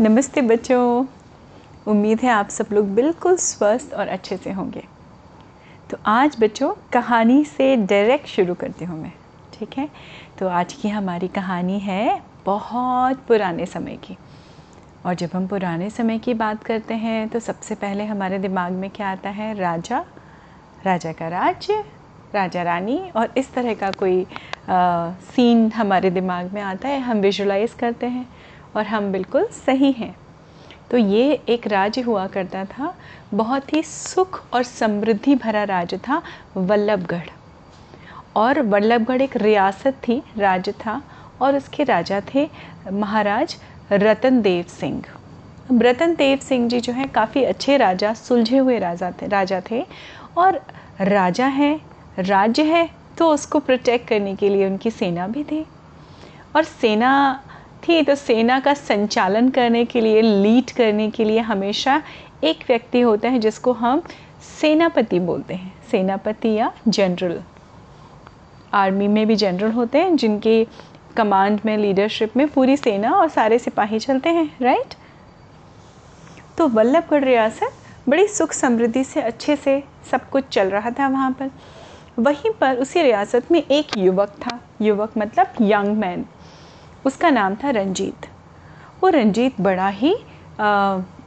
नमस्ते 0.00 0.40
बच्चों। 0.40 1.06
उम्मीद 1.86 2.20
है 2.20 2.28
आप 2.30 2.48
सब 2.48 2.66
लोग 2.72 2.86
बिल्कुल 2.94 3.34
स्वस्थ 3.36 3.92
और 3.94 4.08
अच्छे 4.08 4.36
से 4.36 4.52
होंगे। 4.52 4.82
तो 5.90 5.96
आज 6.06 6.36
बच्चों 6.40 6.72
कहानी 6.92 7.44
से 7.44 7.76
डायरेक्ट 7.76 8.26
शुरू 8.26 8.54
करती 8.54 8.84
हूँ 8.84 9.00
मैं 9.02 9.12
ठीक 9.54 9.76
है? 9.78 9.88
तो 10.38 10.48
आज 10.48 10.72
की 10.72 10.88
हमारी 10.88 11.28
कहानी 11.28 11.78
है 11.78 12.20
बहुत 12.46 13.24
पुराने 13.28 13.66
समय 13.66 13.96
की। 13.96 14.16
और 15.06 15.14
जब 15.14 15.30
हम 15.34 15.46
पुराने 15.46 15.90
समय 15.90 16.18
की 16.18 16.34
बात 16.34 16.64
करते 16.64 16.94
हैं 16.94 17.28
तो 17.28 17.40
सबसे 17.40 17.74
पहले 17.74 18.04
हमारे 18.04 18.38
दिमाग 18.38 18.72
में 18.72 18.90
क्या 18.90 19.10
आता 19.10 19.30
है? 19.30 19.54
राजा 19.54 20.04
राजा 20.86 21.12
का 21.12 21.28
राज्य 21.28 21.84
राजा 22.34 22.62
रानी 22.62 23.00
और 23.16 23.34
इस 23.36 23.52
तरह 23.54 23.74
का 23.74 23.90
कोई 23.90 24.22
आ, 24.68 25.10
सीन 25.12 25.70
हमारे 25.72 26.10
दिमाग 26.10 26.52
में 26.52 26.62
आता 26.62 26.88
है 26.88 27.00
हम 27.00 27.20
विजुलाइज 27.20 27.74
करते 27.74 28.06
हैं। 28.06 28.28
और 28.76 28.86
हम 28.86 29.12
बिल्कुल 29.12 29.46
सही 29.66 29.92
हैं। 29.92 30.14
तो 30.90 30.96
ये 30.96 31.32
एक 31.48 31.66
राज्य 31.66 32.00
हुआ 32.00 32.26
करता 32.26 32.64
था, 32.64 32.94
बहुत 33.34 33.72
ही 33.72 33.82
सुख 33.82 34.42
और 34.52 34.62
समृद्धि 34.62 35.34
भरा 35.34 35.64
राज्य 35.64 35.98
था 35.98 36.22
वल्लभगढ़। 36.56 37.28
और 38.36 38.60
वल्लभगढ़ 38.62 39.22
एक 39.22 39.36
रियासत 39.36 40.00
थी 40.08 40.22
राज्य 40.38 40.72
था, 40.72 41.02
और 41.40 41.56
उसके 41.56 41.84
राजा 41.84 42.20
थे 42.34 42.48
महाराज 42.92 43.56
रतन 43.92 44.40
देव 44.42 44.64
सिंह। 44.70 45.02
रतन 45.72 46.14
देव 46.14 46.38
सिंह 46.38 46.68
जी 46.68 46.80
जो 46.80 46.92
हैं, 46.92 47.08
काफ़ी 47.08 47.44
अच्छे 47.44 47.76
राजा, 47.76 48.12
सुलझे 48.14 48.58
हुए 48.58 48.78
राजा 48.78 49.10
थे 49.12 49.26
राजा 49.26 49.60
थे। 49.70 49.84
और 50.38 50.60
राजा 51.00 51.46
है, 51.46 51.80
राज्य 52.18 52.62
है 52.62 52.88
तो 53.18 53.28
उसको 53.28 53.58
प्रोटेक्ट 53.58 54.08
करने 54.08 54.34
के 54.36 54.48
लिए 54.48 54.66
उनकी 54.66 54.90
सेना 54.90 55.26
भी 55.26 55.44
थी। 55.44 55.64
और 56.56 56.64
सेना 56.64 57.42
थी 57.88 58.02
तो 58.02 58.14
सेना 58.14 58.58
का 58.60 58.74
संचालन 58.74 59.48
करने 59.48 59.84
के 59.84 60.00
लिए, 60.00 60.22
लीड 60.22 60.70
करने 60.70 61.10
के 61.10 61.24
लिए 61.24 61.38
हमेशा 61.40 62.02
एक 62.44 62.64
व्यक्ति 62.68 63.00
होता 63.00 63.28
है 63.28 63.38
जिसको 63.38 63.72
हम 63.72 64.02
सेनापति 64.60 65.18
बोलते 65.20 65.54
हैं। 65.54 65.72
सेनापति 65.90 66.48
या 66.48 66.72
जनरल। 66.88 67.40
आर्मी 68.72 69.08
में 69.08 69.26
भी 69.26 69.36
जनरल 69.36 69.70
होते 69.70 69.98
हैं, 69.98 70.16
जिनके 70.16 70.66
कमांड 71.16 71.60
में, 71.64 71.76
लीडरशिप 71.78 72.36
में 72.36 72.46
पूरी 72.48 72.76
सेना 72.76 73.12
और 73.12 73.28
सारे 73.28 73.58
सिपाही 73.58 73.98
चलते 73.98 74.28
हैं 74.28 74.56
राइट 74.62 74.94
तो 76.58 76.68
वल्लभगढ़ 76.68 77.24
रियासत 77.24 77.72
बड़ी 78.08 78.26
सुख 78.28 78.52
समृद्धि 78.52 79.04
से 79.04 79.20
अच्छे 79.20 79.56
से 79.56 79.82
सब 80.10 80.28
कुछ 80.30 80.44
चल 80.44 80.70
रहा 80.70 80.90
था 80.90 81.08
वहाँ 81.08 81.30
पर। 81.32 81.50
वहीं 82.18 82.50
पर 82.50 82.76
उसी 82.76 83.02
रियासत 83.02 83.50
में 83.52 83.62
एक 83.62 83.96
युवक 83.98 84.28
था। 84.40 84.58
युवक 84.82 85.12
मतलब 85.18 85.52
यंग 85.60 85.96
मैन। 85.96 86.24
उसका 87.06 87.30
नाम 87.30 87.54
था 87.54 87.70
रंजीत। 87.70 88.26
वो 89.02 89.08
रंजीत 89.08 89.60
बड़ा 89.60 89.88
ही 89.88 90.12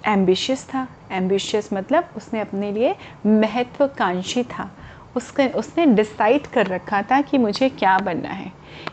एम्बिशियस 0.07 0.65
था। 0.69 0.87
एम्बिशियस 1.11 1.69
मतलब 1.73 2.09
उसने 2.17 2.39
अपने 2.39 2.71
लिए 2.71 2.95
महत्वाकांक्षी 3.25 4.43
था। 4.43 4.69
उसका, 5.15 5.45
उसने 5.45 5.85
डिसाइड 5.85 6.47
कर 6.47 6.67
रखा 6.67 7.01
था 7.01 7.21
कि 7.21 7.37
मुझे 7.37 7.69
क्या 7.69 7.97
बनना 7.99 8.29
है। 8.29 8.51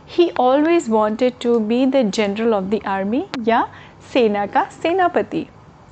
He 0.08 0.30
always 0.38 0.88
wanted 0.88 1.32
to 1.42 1.58
be 1.58 1.84
the 1.86 2.10
general 2.10 2.54
of 2.54 2.64
the 2.64 2.80
army 2.86 3.24
या 3.48 3.66
सेना 4.12 4.46
का 4.46 4.64
सेनापति। 4.82 5.46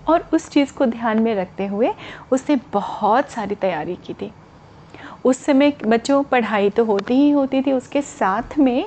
और 0.08 0.28
उस 0.34 0.48
चीज़ 0.50 0.72
को 0.72 0.86
ध्यान 0.86 1.18
में 1.18 1.34
रखते 1.34 1.66
हुए 1.66 1.92
उसने 2.30 2.56
बहुत 2.72 3.30
सारी 3.30 3.54
तैयारी 3.54 3.96
की 3.96 4.14
थी। 4.14 4.32
उस 5.24 5.44
समय 5.44 5.72
बच्चों 5.84 6.22
पढ़ाई 6.22 6.70
तो 6.70 6.84
होती 6.84 7.14
ही 7.14 7.30
होती 7.30 7.62
थी, 7.62 7.72
उसके 7.72 8.02
साथ 8.02 8.58
में 8.58 8.84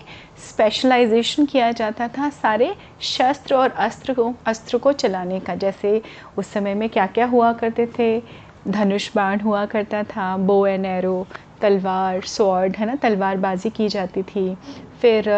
स्पेशलाइजेशन 0.49 1.45
किया 1.45 1.71
जाता 1.71 2.07
था 2.07 2.29
सारे 2.31 2.73
शस्त्र 3.01 3.55
और 3.55 3.69
अस्त्र 3.69 4.13
को 4.13 4.33
अस्त्र 4.45 4.77
को 4.77 4.91
चलाने 4.93 5.39
का। 5.39 5.55
जैसे 5.55 6.02
उस 6.37 6.52
समय 6.53 6.73
में 6.73 6.87
क्या 6.89 7.07
क्या 7.07 7.25
हुआ 7.25 7.52
करते 7.53 7.87
थे? 7.99 8.21
धनुष 8.67 9.09
बाण 9.15 9.39
हुआ 9.39 9.65
करता 9.65 10.03
था 10.05 10.35
बो 10.37 10.65
एंड 10.67 10.85
एरो 10.85 11.25
तलवार 11.61 12.21
स्वॉर्ड 12.21 12.75
है 12.75 12.86
ना? 12.86 12.95
तलवारबाजी 12.95 13.70
की 13.70 13.87
जाती 13.89 14.23
थी। 14.23 14.53
फिर 15.02 15.30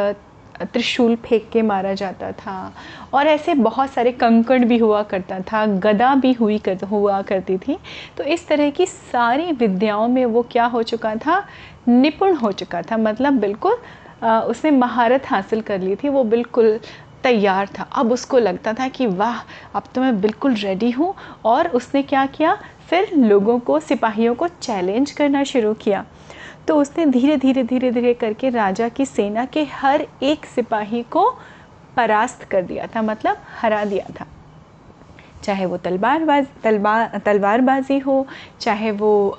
त्रिशूल 0.64 1.16
फेंक 1.16 1.50
के 1.54 1.62
मारा 1.62 1.94
जाता 1.94 2.32
था। 2.32 2.74
और 3.14 3.28
ऐसे 3.28 3.54
बहुत 3.56 3.90
सारे 3.90 4.12
कंकड़ 4.12 4.64
भी 4.66 4.78
हुआ 4.78 5.02
करता 5.04 5.40
था 5.42 5.66
गदा 5.80 6.14
भी 6.16 6.32
हुई 6.34 6.58
कर 6.60 6.84
हुआ 6.84 7.22
करती 7.22 7.58
थी। 7.58 7.78
तो 8.18 8.24
इस 8.24 8.48
तरह 8.48 8.70
की 8.70 8.86
सारी 8.86 9.52
विद्याओं 9.52 10.08
में 10.08 10.26
वो 10.26 10.42
क्या 10.52 10.66
हो 10.66 10.84
चुका 10.84 11.16
था? 11.16 11.44
निपुण 11.88 12.36
हो 12.36 12.52
चुका 12.52 12.82
था। 12.82 12.98
मतलब 12.98 13.40
बिल्कुल 13.40 13.78
आ, 14.24 14.40
उसने 14.40 14.72
महारत 14.72 15.26
हासिल 15.26 15.62
कर 15.62 15.80
ली 15.80 15.96
थी 15.96 16.10
वो 16.10 16.24
बिल्कुल 16.24 16.80
तैयार 17.24 17.68
था। 17.70 17.84
अब 17.84 18.12
उसको 18.12 18.40
लगता 18.40 18.74
था 18.74 18.88
कि 18.88 19.06
वाह 19.08 19.40
अब 19.76 19.84
तो 19.96 20.02
मैं 20.02 20.20
बिल्कुल 20.22 20.54
रेडी 20.54 20.90
हूँ। 20.92 21.14
और 21.46 21.68
उसने 21.70 22.02
क्या 22.04 22.26
किया? 22.26 22.58
फिर 22.90 23.10
लोगों 23.16 23.58
को 23.60 23.80
सिपाहियों 23.80 24.36
को 24.36 24.48
चैलेंज 24.48 25.12
करना 25.12 25.44
शुरू 25.44 25.74
किया। 25.74 26.06
तो 26.68 26.76
उसने 26.76 27.06
धीरे 27.06 27.36
धीरे 27.38 27.64
धीरे 27.64 27.92
धीरे 27.92 28.14
करके 28.14 28.50
राजा 28.50 28.88
की 28.90 29.06
सेना 29.06 29.46
के 29.46 29.64
हर 29.74 30.06
एक 30.24 30.46
सिपाही 30.46 31.02
को 31.04 31.26
परास्त 31.98 32.44
कर 32.44 32.62
दिया 32.62 32.88
था 32.96 33.02
मतलब 33.02 33.38
हरा 33.62 33.84
दिया 33.86 34.14
था। 34.20 34.26
चाहे 35.44 35.66
वो 35.66 35.78
तलवारबाज 35.78 36.46
तलवार 36.64 37.18
तलवारबाजी 37.26 37.98
हो, 38.00 38.26
चाहे 38.62 38.92
वो 38.92 39.38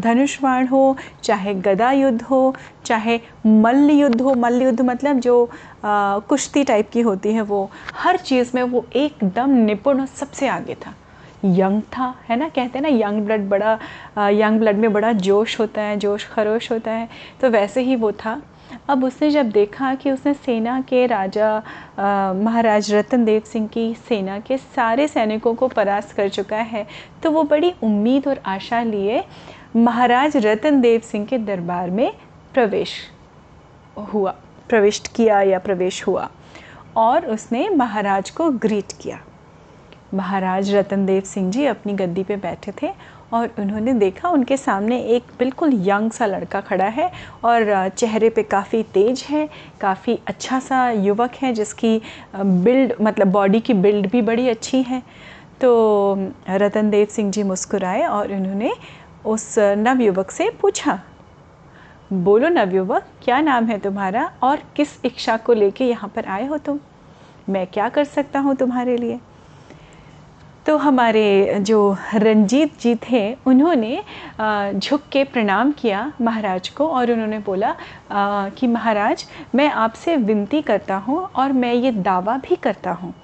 धनुष्वाण 0.00 0.66
हो, 0.66 0.96
चाहे 1.22 1.54
गदा 1.54 1.90
युद्ध 1.92 2.22
हो, 2.22 2.54
चाहे 2.84 3.20
मल्ल 3.46 3.90
युद्ध 3.90 4.20
हो, 4.20 4.34
मल्ल 4.34 4.62
युद्ध 4.62 4.80
मतलब 4.80 5.20
जो 5.20 5.48
कुश्ती 5.84 6.64
टाइप 6.64 6.90
की 6.92 7.00
होती 7.00 7.32
है 7.32 7.42
वो, 7.42 7.70
हर 7.94 8.16
चीज़ 8.18 8.50
में 8.54 8.62
वो 8.62 8.84
एकदम 8.96 9.50
निपुण 9.56 10.00
और 10.00 10.06
सबसे 10.06 10.48
आगे 10.48 10.74
था। 10.74 10.94
यंग 11.44 11.82
था, 11.92 12.14
है 12.28 12.36
ना? 12.36 12.48
कहते 12.48 12.78
हैं 12.78 12.82
ना, 12.82 12.88
यंग 12.98 13.24
ब्लड 13.26 13.48
बड़ा 13.48 13.78
यंग 14.30 14.60
ब्लड 14.60 14.76
में 14.76 14.92
बड़ा 14.92 15.12
जोश 15.12 15.58
होता 15.60 15.82
है, 15.82 15.96
जोश 15.96 16.26
खरोश 16.28 16.70
होता 16.72 16.90
है 16.90 17.08
तो 17.40 17.50
वैसे 17.50 17.80
ही 17.80 17.96
वो 17.96 18.12
था। 18.14 18.40
अब 18.88 19.04
उसने 19.04 19.30
जब 19.30 19.50
देखा 19.50 19.94
कि 19.94 20.10
उसने 20.10 20.34
सेना 20.34 20.80
के 20.80 21.06
राजा 21.06 21.56
महाराज 22.36 22.92
रतन 22.94 23.24
देव 23.24 23.42
सिंह 23.46 23.66
की 23.68 23.94
सेना 24.08 24.38
के 24.38 24.58
सारे 24.58 25.08
सैनिकों 25.08 25.54
को 25.54 25.68
परास्त 25.68 26.12
कर 26.16 26.28
चुका 26.28 26.56
है 26.56 26.86
तो 27.22 27.30
वो 27.30 27.42
बड़ी 27.42 27.72
उम्मीद 27.82 28.28
और 28.28 28.40
आशा 28.46 28.82
लिए 28.82 29.24
महाराज 29.76 30.36
रतन 30.36 30.80
देव 30.80 31.00
सिंह 31.00 31.26
के 31.26 31.38
दरबार 31.38 31.90
में 31.90 32.12
प्रवेश 32.54 32.96
हुआ, 34.12 34.34
प्रविष्ट 34.68 35.14
किया 35.14 35.40
या 35.42 35.58
प्रवेश 35.58 36.06
हुआ 36.06 36.28
और 36.96 37.26
उसने 37.26 37.68
महाराज 37.68 38.30
को 38.30 38.50
ग्रीट 38.50 38.92
किया। 39.00 39.20
महाराज 40.16 40.74
रतन 40.74 41.04
देव 41.06 41.22
सिंह 41.24 41.50
जी 41.52 41.64
अपनी 41.66 41.92
गद्दी 41.94 42.22
पे 42.24 42.36
बैठे 42.36 42.72
थे 42.82 42.90
और 43.34 43.50
उन्होंने 43.58 43.92
देखा 43.94 44.28
उनके 44.28 44.56
सामने 44.56 45.00
एक 45.16 45.22
बिल्कुल 45.38 45.72
यंग 45.88 46.10
सा 46.10 46.26
लड़का 46.26 46.60
खड़ा 46.60 46.88
है 46.88 47.10
और 47.44 47.88
चेहरे 47.88 48.30
पे 48.30 48.42
काफ़ी 48.42 48.82
तेज 48.94 49.24
है, 49.30 49.48
काफ़ी 49.80 50.18
अच्छा 50.26 50.60
सा 50.60 50.90
युवक 50.90 51.34
है 51.42 51.52
जिसकी 51.52 52.00
बिल्ड 52.36 52.94
मतलब 53.00 53.32
बॉडी 53.32 53.60
की 53.60 53.74
बिल्ड 53.76 54.10
भी 54.10 54.22
बड़ी 54.22 54.48
अच्छी 54.48 54.82
है। 54.82 55.02
तो 55.60 56.32
रतन 56.50 56.90
देव 56.90 57.06
सिंह 57.10 57.30
जी 57.32 57.42
मुस्कुराए 57.42 58.02
और 58.02 58.32
उन्होंने 58.32 58.72
उस 59.26 59.54
नवयुवक 59.58 60.30
से 60.30 60.50
पूछा, 60.60 60.98
बोलो 62.12 62.48
नवयुवक 62.48 63.06
क्या 63.24 63.40
नाम 63.40 63.64
है 63.66 63.78
तुम्हारा 63.78 64.30
और 64.42 64.62
किस 64.76 64.98
इच्छा 65.04 65.36
को 65.36 65.52
लेके 65.52 65.84
यहाँ 65.84 66.12
पर 66.16 66.26
आए 66.26 66.46
हो 66.46 66.58
तुम? 66.58 66.78
मैं 67.48 67.66
क्या 67.66 67.88
कर 67.88 68.04
सकता 68.06 68.38
हूँ 68.38 68.54
तुम्हारे 68.56 68.96
लिए? 68.96 69.18
तो 70.66 70.76
हमारे 70.76 71.58
जो 71.62 71.96
रंजीत 72.14 72.72
जी 72.80 72.94
थे, 73.02 73.20
उन्होंने 73.46 73.98
झुक 74.72 75.02
के 75.12 75.22
प्रणाम 75.24 75.70
किया 75.72 76.00
महाराज 76.20 76.68
को 76.68 76.88
और 76.88 77.10
उन्होंने 77.12 77.38
बोला 77.38 77.74
कि 78.12 78.66
महाराज, 78.66 79.24
मैं 79.54 79.68
आपसे 79.70 80.16
विनती 80.16 80.62
करता 80.62 80.96
हूँ 80.96 81.18
और 81.26 81.52
मैं 81.52 81.72
ये 81.74 81.92
दावा 81.92 82.36
भी 82.38 82.56
करता 82.56 82.92
हूँ 82.92 83.14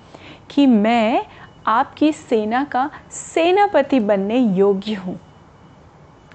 कि 0.50 0.66
मैं 0.66 1.24
आपकी 1.66 2.12
सेना 2.12 2.64
का 2.64 2.88
सेनापति 3.10 4.00
बनने 4.00 4.38
योग्य 4.38 4.94
हूँ। 4.94 5.18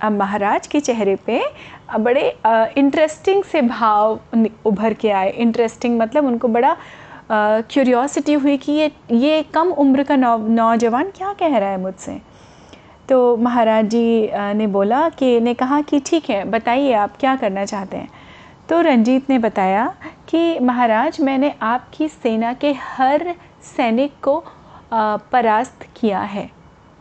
अब 0.01 0.11
महाराज 0.11 0.67
के 0.67 0.79
चेहरे 0.79 1.15
पे 1.25 1.41
बड़े 1.99 2.29
इंटरेस्टिंग 2.77 3.43
से 3.43 3.61
भाव 3.61 4.19
उभर 4.65 4.93
के 4.93 5.09
आए। 5.11 5.31
इंटरेस्टिंग 5.31 5.99
मतलब 5.99 6.25
उनको 6.25 6.47
बड़ा 6.47 6.75
क्यूरियोसिटी 7.29 8.33
हुई 8.33 8.57
कि 8.57 8.71
ये 8.71 8.91
ये 9.11 9.41
कम 9.53 9.71
उम्र 9.73 10.03
का 10.03 10.15
नौ, 10.15 10.37
नौजवान 10.37 11.09
क्या 11.17 11.33
कह 11.33 11.57
रहा 11.57 11.69
है 11.69 11.81
मुझसे? 11.81 12.19
तो 13.09 13.37
महाराज 13.37 13.85
जी 13.85 14.29
ने 14.55 14.67
बोला 14.67 15.07
कि, 15.09 15.39
ने 15.39 15.53
कहा 15.53 15.81
कि 15.81 15.99
ठीक 15.99 16.29
है, 16.29 16.43
बताइए 16.45 16.93
आप 16.93 17.17
क्या 17.19 17.35
करना 17.35 17.65
चाहते 17.65 17.97
हैं? 17.97 18.09
तो 18.69 18.79
रंजीत 18.81 19.29
ने 19.29 19.39
बताया 19.39 19.85
कि 20.29 20.59
महाराज, 20.59 21.21
मैंने 21.21 21.53
आपकी 21.61 22.07
सेना 22.07 22.53
के 22.53 22.71
हर 22.73 23.33
सैनिक 23.67 24.13
को 24.23 24.43
परास्त 25.31 25.87
किया 25.95 26.19
है। 26.21 26.49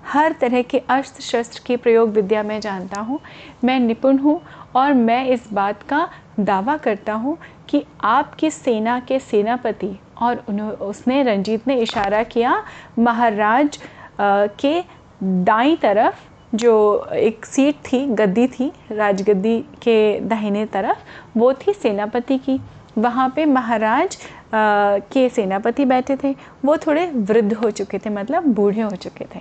हर 0.04 0.34
तरह 0.40 0.62
के 0.62 0.78
अस्त्र 0.90 1.22
शस्त्र 1.22 1.60
की 1.66 1.76
प्रयोग 1.76 2.10
विद्या 2.10 2.42
मैं 2.42 2.60
जानता 2.60 3.00
हूँ, 3.00 3.18
मैं 3.64 3.78
निपुण 3.80 4.18
हूँ 4.18 4.40
और 4.76 4.92
मैं 4.94 5.24
इस 5.26 5.52
बात 5.52 5.82
का 5.82 6.08
दावा 6.40 6.76
करता 6.76 7.12
हूँ 7.14 7.36
कि 7.68 7.84
आपकी 8.04 8.50
सेना 8.50 8.98
के 9.00 9.18
सेनापति 9.18 9.90
और 10.22 10.44
उन्होंने 10.48 10.74
उसने 10.86 11.22
रंजीत 11.22 11.66
ने 11.68 11.76
इशारा 11.82 12.22
किया 12.24 12.62
महाराज 12.98 13.78
के 14.20 14.80
दाई 15.22 15.76
तरफ़ 15.76 16.56
जो 16.56 16.74
एक 17.12 17.46
सीट 17.46 17.76
थी 17.84 18.04
गद्दी 18.16 18.46
थी 18.48 18.72
राजगद्दी 18.92 19.58
के 19.82 19.98
दाहिने 20.20 20.64
तरफ़ 20.66 20.98
वो 21.38 21.52
थी 21.54 21.72
सेनापति 21.72 22.38
की। 22.38 22.60
वहाँ 22.98 23.28
पे 23.36 23.44
महाराज 23.44 24.16
आ, 24.46 24.98
के 25.12 25.28
सेनापति 25.28 25.84
बैठे 25.84 26.16
थे। 26.16 26.34
वो 26.64 26.76
थोड़े 26.76 27.06
वृद्ध 27.10 27.52
हो 27.52 27.70
चुके 27.70 27.98
थे 27.98 28.10
मतलब 28.10 28.44
बूढ़े 28.54 28.80
हो 28.80 28.90
चुके 28.92 29.24
थे। 29.34 29.40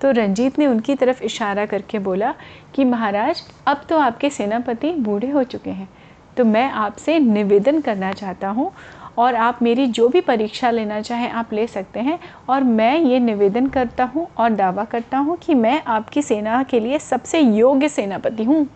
तो 0.00 0.10
रंजीत 0.10 0.58
ने 0.58 0.66
उनकी 0.66 0.94
तरफ़ 0.94 1.22
इशारा 1.24 1.66
करके 1.66 1.98
बोला 1.98 2.34
कि 2.74 2.84
महाराज 2.84 3.42
अब 3.66 3.84
तो 3.88 3.98
आपके 3.98 4.30
सेनापति 4.30 4.92
बूढ़े 4.92 5.30
हो 5.30 5.42
चुके 5.44 5.70
हैं। 5.70 5.88
तो 6.36 6.44
मैं 6.44 6.70
आपसे 6.70 7.18
निवेदन 7.18 7.80
करना 7.80 8.12
चाहता 8.12 8.48
हूँ 8.48 8.70
और 9.18 9.34
आप 9.34 9.58
मेरी 9.62 9.86
जो 9.86 10.08
भी 10.08 10.20
परीक्षा 10.20 10.70
लेना 10.70 11.00
चाहें 11.00 11.30
आप 11.30 11.52
ले 11.52 11.66
सकते 11.66 12.00
हैं 12.00 12.18
और 12.48 12.62
मैं 12.62 12.98
ये 12.98 13.18
निवेदन 13.20 13.66
करता 13.66 14.04
हूँ 14.04 14.26
और 14.38 14.50
दावा 14.50 14.84
करता 14.84 15.18
हूँ 15.18 15.36
कि 15.36 15.54
मैं 15.54 15.82
आपकी 15.86 16.22
सेना 16.22 16.62
के 16.62 16.80
लिए 16.80 16.98
सबसे 16.98 17.40
योग्य 17.40 17.88
सेनापति 17.88 18.44
हूँ। 18.44 18.66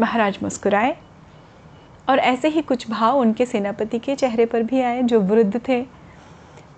महाराज 0.00 0.38
मुस्कुराए 0.42 0.96
और 2.08 2.18
ऐसे 2.18 2.48
ही 2.48 2.62
कुछ 2.62 2.90
भाव 2.90 3.18
उनके 3.18 3.46
सेनापति 3.46 3.98
के 3.98 4.14
चेहरे 4.14 4.46
पर 4.46 4.62
भी 4.62 4.80
आए 4.80 5.02
जो 5.02 5.20
वृद्ध 5.20 5.60
थे। 5.68 5.84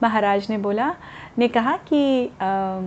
महाराज 0.03 0.47
ने 0.51 0.59
बोला 0.59 0.95
ने 1.39 1.49
कहा 1.49 1.77
कि 1.89 2.31
आ, 2.41 2.81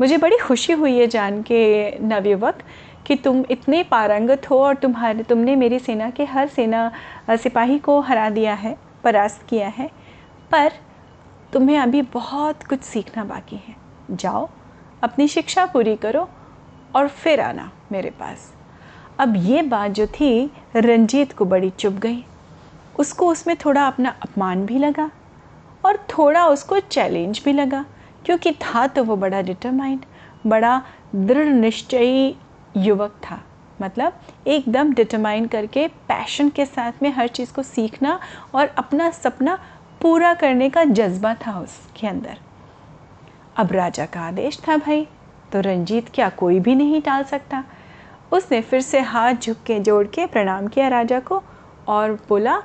मुझे 0.00 0.16
बड़ी 0.16 0.36
खुशी 0.38 0.72
हुई 0.72 0.96
है 0.98 1.06
जान 1.06 1.42
के 1.42 1.98
नवयुवक 1.98 2.58
कि 3.06 3.14
तुम 3.14 3.44
इतने 3.50 3.82
पारंगत 3.82 4.50
हो 4.50 4.58
और 4.58 4.74
तुम्हारे, 4.74 5.22
तुमने 5.22 5.56
मेरी 5.56 5.78
सेना 5.78 6.10
के 6.10 6.24
हर 6.24 6.48
सेना 6.48 6.90
सिपाही 7.32 7.78
को 7.78 8.00
हरा 8.00 8.28
दिया 8.30 8.54
है, 8.54 8.76
परास्त 9.04 9.46
किया 9.48 9.68
है, 9.68 9.90
पर 10.50 10.72
तुम्हें 11.52 11.78
अभी 11.78 12.02
बहुत 12.04 12.62
कुछ 12.62 12.82
सीखना 12.82 13.24
बाकी 13.24 13.56
है। 13.58 13.76
जाओ, 14.10 14.48
अपनी 15.02 15.28
शिक्षा 15.28 15.66
पूरी 15.66 15.96
करो 15.96 16.28
और 16.94 17.08
फिर 17.08 17.40
आना 17.40 17.70
मेरे 17.92 18.10
पास। 18.10 18.52
अब 19.18 19.36
ये 19.36 19.62
बात 19.62 19.90
जो 19.90 20.06
थी, 20.08 20.50
रंजीत 20.76 21.32
को 21.32 21.44
बड़ी 21.44 21.70
चुप 21.70 21.94
गई। 21.94 22.24
उसको 22.98 23.26
उसमें 23.26 23.56
थोड़ा 23.56 23.86
अपना 23.86 24.14
अपमान 24.22 24.64
भी 24.66 24.78
लगा 24.78 25.10
और 25.84 25.96
थोड़ा 26.08 26.46
उसको 26.46 26.78
चैलेंज 26.80 27.40
भी 27.44 27.52
लगा, 27.52 27.84
क्योंकि 28.24 28.52
था 28.54 28.86
तो 28.86 29.04
वो 29.04 29.16
बड़ा 29.16 29.40
डिटरमाइंड 29.42 30.04
बड़ा 30.46 30.82
दृढ़ 31.14 31.48
निश्चयी 31.48 32.36
युवक 32.76 33.20
था। 33.22 33.40
मतलब 33.82 34.20
एकदम 34.46 34.92
डिटरमाइन 34.92 35.46
करके 35.46 35.86
पैशन 36.08 36.48
के 36.48 36.64
साथ 36.66 37.02
में 37.02 37.10
हर 37.12 37.28
चीज़ 37.28 37.52
को 37.52 37.62
सीखना 37.62 38.18
और 38.54 38.66
अपना 38.68 39.10
सपना 39.10 39.58
पूरा 40.00 40.32
करने 40.34 40.68
का 40.70 40.84
जज्बा 40.84 41.34
था 41.46 41.58
उसके 41.60 42.06
अंदर। 42.06 42.38
अब 43.56 43.72
राजा 43.72 44.06
का 44.06 44.20
आदेश 44.20 44.60
था 44.68 44.76
भाई 44.76 45.06
तो 45.52 45.60
रंजीत 45.60 46.08
क्या 46.14 46.28
कोई 46.28 46.60
भी 46.60 46.74
नहीं 46.74 47.00
टाल 47.02 47.24
सकता। 47.24 47.64
उसने 48.32 48.60
फिर 48.60 48.80
से 48.80 49.00
हाथ 49.00 49.34
झुक 49.34 49.62
के 49.66 49.78
जोड़ 49.80 50.06
के 50.06 50.26
प्रणाम 50.26 50.68
किया 50.68 50.88
राजा 50.88 51.20
को 51.20 51.42
और 51.88 52.12
बोला, 52.28 52.62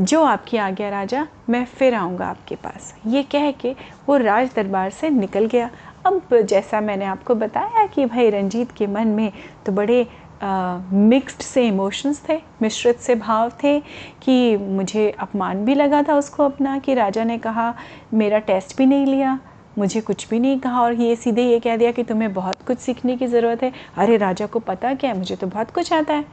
जो 0.00 0.22
आपकी 0.22 0.56
आज्ञा 0.56 0.88
राजा, 0.88 1.26
मैं 1.48 1.64
फिर 1.64 1.94
आऊँगा 1.94 2.26
आपके 2.26 2.54
पास। 2.54 2.94
ये 3.06 3.22
कह 3.22 3.50
के 3.52 3.74
वो 4.08 4.16
राज 4.16 4.50
दरबार 4.56 4.90
से 4.90 5.10
निकल 5.10 5.46
गया। 5.46 5.70
अब 6.04 6.36
जैसा 6.40 6.80
मैंने 6.80 7.04
आपको 7.04 7.34
बताया 7.34 7.86
कि 7.86 8.04
भाई 8.06 8.30
रंजीत 8.30 8.70
के 8.72 8.86
मन 8.86 9.08
में 9.08 9.32
तो 9.66 9.72
बड़े 9.72 10.06
मिक्स्ड 10.42 11.42
से 11.42 11.66
इमोशंस 11.66 12.22
थे, 12.28 12.36
मिश्रित 12.62 12.98
से 12.98 13.14
भाव 13.14 13.52
थे 13.62 13.78
कि 14.22 14.56
मुझे 14.56 15.10
अपमान 15.10 15.64
भी 15.64 15.74
लगा 15.74 16.02
था 16.02 16.16
उसको 16.16 16.44
अपना 16.44 16.78
कि 16.78 16.94
राजा 16.94 17.24
ने 17.24 17.38
कहा, 17.38 17.74
मेरा 18.14 18.38
टेस्ट 18.38 18.76
भी 18.78 18.86
नहीं 18.86 19.06
लिया, 19.06 19.38
मुझे 19.78 20.00
कुछ 20.00 20.28
भी 20.28 20.38
नहीं 20.38 20.58
कहा 20.60 20.82
और 20.82 20.92
ये 20.92 21.16
सीधे 21.16 21.42
ये 21.42 21.58
कह 21.60 21.76
दिया 21.76 21.90
कि 21.92 22.02
तुम्हें 22.02 22.32
बहुत 22.34 22.62
कुछ 22.66 22.78
सीखने 22.78 23.16
की 23.16 23.26
ज़रूरत 23.26 23.62
है। 23.62 23.72
अरे 23.96 24.16
राजा 24.16 24.46
को 24.46 24.58
पता 24.60 24.94
क्या 24.94 25.10
है? 25.10 25.18
मुझे 25.18 25.36
तो 25.36 25.46
बहुत 25.46 25.70
कुछ 25.70 25.92
आता 25.92 26.14
है। 26.14 26.24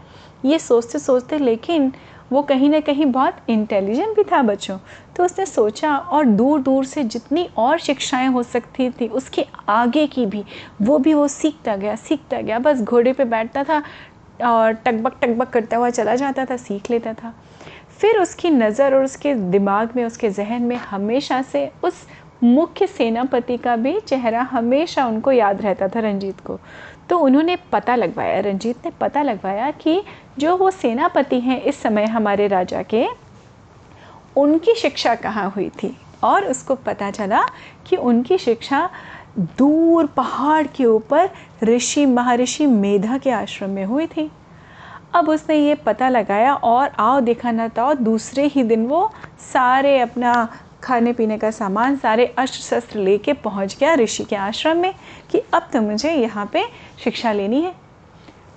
ये 0.45 0.59
सोचते 0.59 0.99
सोचते 0.99 1.37
लेकिन 1.37 1.91
वो 2.31 2.41
कहीं 2.41 2.69
ना 2.69 2.79
कहीं 2.79 3.05
बहुत 3.05 3.37
इंटेलिजेंट 3.49 4.15
भी 4.15 4.23
था 4.23 4.41
बच्चों। 4.41 4.77
तो 5.15 5.25
उसने 5.25 5.45
सोचा 5.45 5.95
और 5.97 6.25
दूर 6.25 6.61
दूर 6.61 6.85
से 6.85 7.03
जितनी 7.03 7.47
और 7.57 7.79
शिक्षाएँ 7.79 8.27
हो 8.27 8.43
सकती 8.43 8.89
थी, 8.89 9.07
उसके 9.07 9.45
आगे 9.69 10.05
की 10.07 10.25
भी, 10.25 10.43
वो 10.81 10.97
भी 10.97 11.13
वो 11.13 11.27
सीखता 11.27 11.75
गया 11.75 11.95
सीखता 11.95 12.41
गया। 12.41 12.59
बस 12.59 12.81
घोड़े 12.81 13.13
पे 13.13 13.25
बैठता 13.25 13.63
था 13.63 13.81
और 14.45 14.73
टकबक 14.75 15.17
टकबक 15.21 15.49
करता 15.49 15.77
हुआ 15.77 15.89
चला 15.89 16.15
जाता 16.15 16.45
था, 16.45 16.57
सीख 16.57 16.91
लेता 16.91 17.13
था। 17.13 17.33
फिर 17.99 18.19
उसकी 18.19 18.49
नज़र 18.49 18.95
और 18.95 19.03
उसके 19.03 19.33
दिमाग 19.33 19.95
में, 19.95 20.03
उसके 20.05 20.29
जहन 20.29 20.61
में 20.61 20.75
हमेशा 20.75 21.41
से 21.41 21.69
उस 21.83 22.05
मुख्य 22.43 22.87
सेनापति 22.87 23.57
का 23.57 23.75
भी 23.75 23.99
चेहरा 23.99 24.41
हमेशा 24.41 25.05
उनको 25.05 25.31
याद 25.31 25.61
रहता 25.61 25.87
था 25.87 25.99
रंजीत 25.99 26.39
को। 26.39 26.59
तो 27.09 27.17
उन्होंने 27.19 27.55
पता 27.71 27.95
लगवाया, 27.95 28.39
रंजीत 28.39 28.85
ने 28.85 28.91
पता 29.01 29.21
लगवाया 29.21 29.71
कि 29.71 30.01
जो 30.39 30.55
वो 30.57 30.71
सेनापति 30.71 31.39
हैं 31.39 31.61
इस 31.61 31.81
समय 31.81 32.05
हमारे 32.05 32.47
राजा 32.47 32.81
के, 32.83 33.05
उनकी 34.35 34.75
शिक्षा 34.75 35.15
कहाँ 35.15 35.49
हुई 35.49 35.69
थी? 35.83 35.95
और 36.23 36.45
उसको 36.45 36.75
पता 36.75 37.09
चला 37.11 37.41
कि 37.87 37.95
उनकी 37.95 38.37
शिक्षा 38.37 38.89
दूर 39.39 40.05
पहाड़ 40.07 40.65
के 40.67 40.85
ऊपर 40.85 41.29
ऋषि, 41.63 42.05
महर्षि 42.05 42.65
मेधा 42.65 43.17
के 43.17 43.31
आश्रम 43.31 43.69
में 43.69 43.85
हुई 43.85 44.07
थी। 44.07 44.29
अब 45.15 45.29
उसने 45.29 45.55
ये 45.55 45.75
पता 45.75 46.09
लगाया 46.09 46.53
और 46.53 46.91
आओ 46.99 47.19
देखा 47.21 47.51
न 47.51 47.67
तो 47.69 47.93
दूसरे 47.93 48.45
ही 48.45 48.63
दिन 48.63 48.85
वो 48.87 49.11
सारे 49.53 49.99
अपना 49.99 50.47
खाने 50.83 51.13
पीने 51.13 51.37
का 51.37 51.51
सामान, 51.51 51.95
सारे 51.95 52.25
अस्त्र 52.37 52.59
शस्त्र 52.59 52.99
लेके 52.99 53.33
पहुँच 53.33 53.77
गया 53.79 53.93
ऋषि 53.95 54.23
के 54.23 54.35
आश्रम 54.35 54.77
में 54.77 54.93
कि 55.31 55.41
अब 55.53 55.69
तो 55.73 55.81
मुझे 55.81 56.11
यहाँ 56.11 56.49
पे 56.53 56.63
शिक्षा 57.03 57.31
लेनी 57.31 57.61
है। 57.61 57.73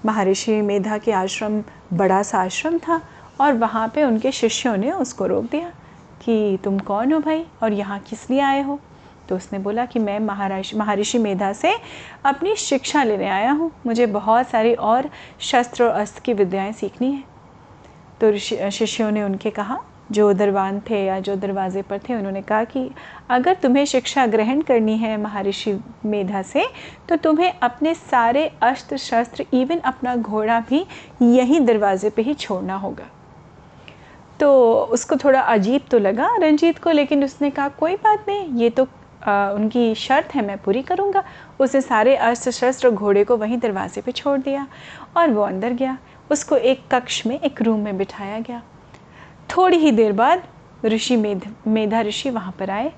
महर्षि 0.06 0.61
मेधा 0.62 0.99
के 0.99 1.12
आश्रम, 1.12 1.62
बड़ा 1.93 2.23
सा 2.23 2.38
आश्रम 2.38 2.79
था 2.79 3.00
और 3.41 3.52
वहाँ 3.52 3.88
पे 3.94 4.05
उनके 4.05 4.32
शिष्यों 4.32 4.76
ने 4.76 4.93
उसको 4.93 5.26
रोक 5.26 5.44
दिया 5.44 5.73
कि 6.23 6.58
तुम 6.64 6.79
कौन 6.79 7.12
हो 7.12 7.20
भाई 7.20 7.44
और 7.62 7.73
यहाँ 7.73 7.99
किस 8.00 8.31
लिए 8.31 8.41
आए 8.41 8.62
हो? 8.62 8.79
तो 9.29 9.37
उसने 9.37 9.58
बोला 9.58 9.85
कि 9.87 9.99
मैं 9.99 10.19
महाराष 10.20 10.75
महर्षि 10.75 11.19
मेधा 11.19 11.52
से 11.52 11.75
अपनी 12.25 12.55
शिक्षा 12.56 13.02
लेने 13.05 13.29
आया 13.29 13.52
हूँ। 13.52 13.70
मुझे 13.87 14.06
बहुत 14.06 14.49
सारी 14.49 14.75
और 14.75 15.11
शस्त्र 15.41 15.85
और 15.85 15.91
अस्त्र 15.91 16.20
की 16.20 16.32
विद्याएँ 16.32 16.73
सीखनी 16.73 17.12
है। 17.12 17.25
तो 18.20 18.70
शिष्यों 18.70 19.11
ने 19.11 19.23
उनके 19.23 19.50
कहा 19.50 19.81
जो 20.12 20.33
दरबान 20.33 20.81
थे 20.81 21.05
या 21.05 21.19
जो 21.21 21.37
दरवाजे 21.37 21.83
पर 21.83 21.99
थे 21.99 22.15
उन्होंने 22.15 22.43
कहा 22.43 22.65
कि 22.65 22.91
अगर 23.31 23.55
तुम्हें 23.55 23.85
शिक्षा 23.85 24.27
ग्रहण 24.27 24.61
करनी 24.62 24.97
है 24.97 25.17
महर्षि 25.17 25.79
मेधा 26.05 26.43
से 26.43 26.64
तो 27.09 27.17
तुम्हें 27.17 27.52
अपने 27.52 27.95
सारे 27.95 28.47
अस्त्र 28.62 28.97
शस्त्र 28.97 29.45
इवन 29.52 29.79
अपना 29.85 30.17
घोड़ा 30.17 30.61
भी 30.61 30.85
यहीं 31.23 31.61
दरवाजे 31.61 32.11
पे 32.11 32.23
ही 32.23 32.35
छोड़ना 32.35 32.76
होगा। 32.76 33.09
तो 34.40 34.50
उसको 34.93 35.17
थोड़ा 35.17 35.40
अजीब 35.40 35.83
तो 35.90 35.99
लगा 35.99 36.29
रंजीत 36.37 36.79
को 36.79 36.90
लेकिन 36.90 37.25
उसने 37.25 37.50
कहा 37.50 37.69
कोई 37.69 37.97
बात 37.97 38.25
नहीं 38.29 38.61
ये 38.61 38.71
तो 38.71 38.87
आ, 39.26 39.50
उनकी 39.50 39.95
शर्त 39.95 40.35
है 40.35 40.45
मैं 40.47 40.57
पूरी 40.59 40.83
करूँगा। 40.83 41.23
उसने 41.61 41.81
सारे 41.81 42.14
अस्त्र 42.17 42.50
शस्त्र 42.50 42.90
घोड़े 42.90 43.25
को 43.25 43.37
वहीं 43.37 43.59
दरवाजे 43.59 44.00
पे 44.00 44.12
छोड़ 44.12 44.38
दिया 44.38 44.67
और 45.17 45.31
वो 45.31 45.43
अंदर 45.43 45.73
गया। 45.73 45.97
उसको 46.31 46.57
एक 46.57 46.83
कक्ष 46.93 47.25
में 47.26 47.38
एक 47.40 47.62
रूम 47.62 47.81
में 47.81 47.97
बिठाया 47.99 48.38
गया। 48.38 48.62
थोड़ी 49.61 49.76
ही 49.76 49.90
देर 49.93 50.12
बाद 50.12 50.43
ऋषि 50.85 51.17
मेध, 51.17 51.43
मेधा 51.69 52.00
ऋषि 52.00 52.31
वहाँ 52.31 52.52
पर 52.59 52.71
आए। 52.71 52.93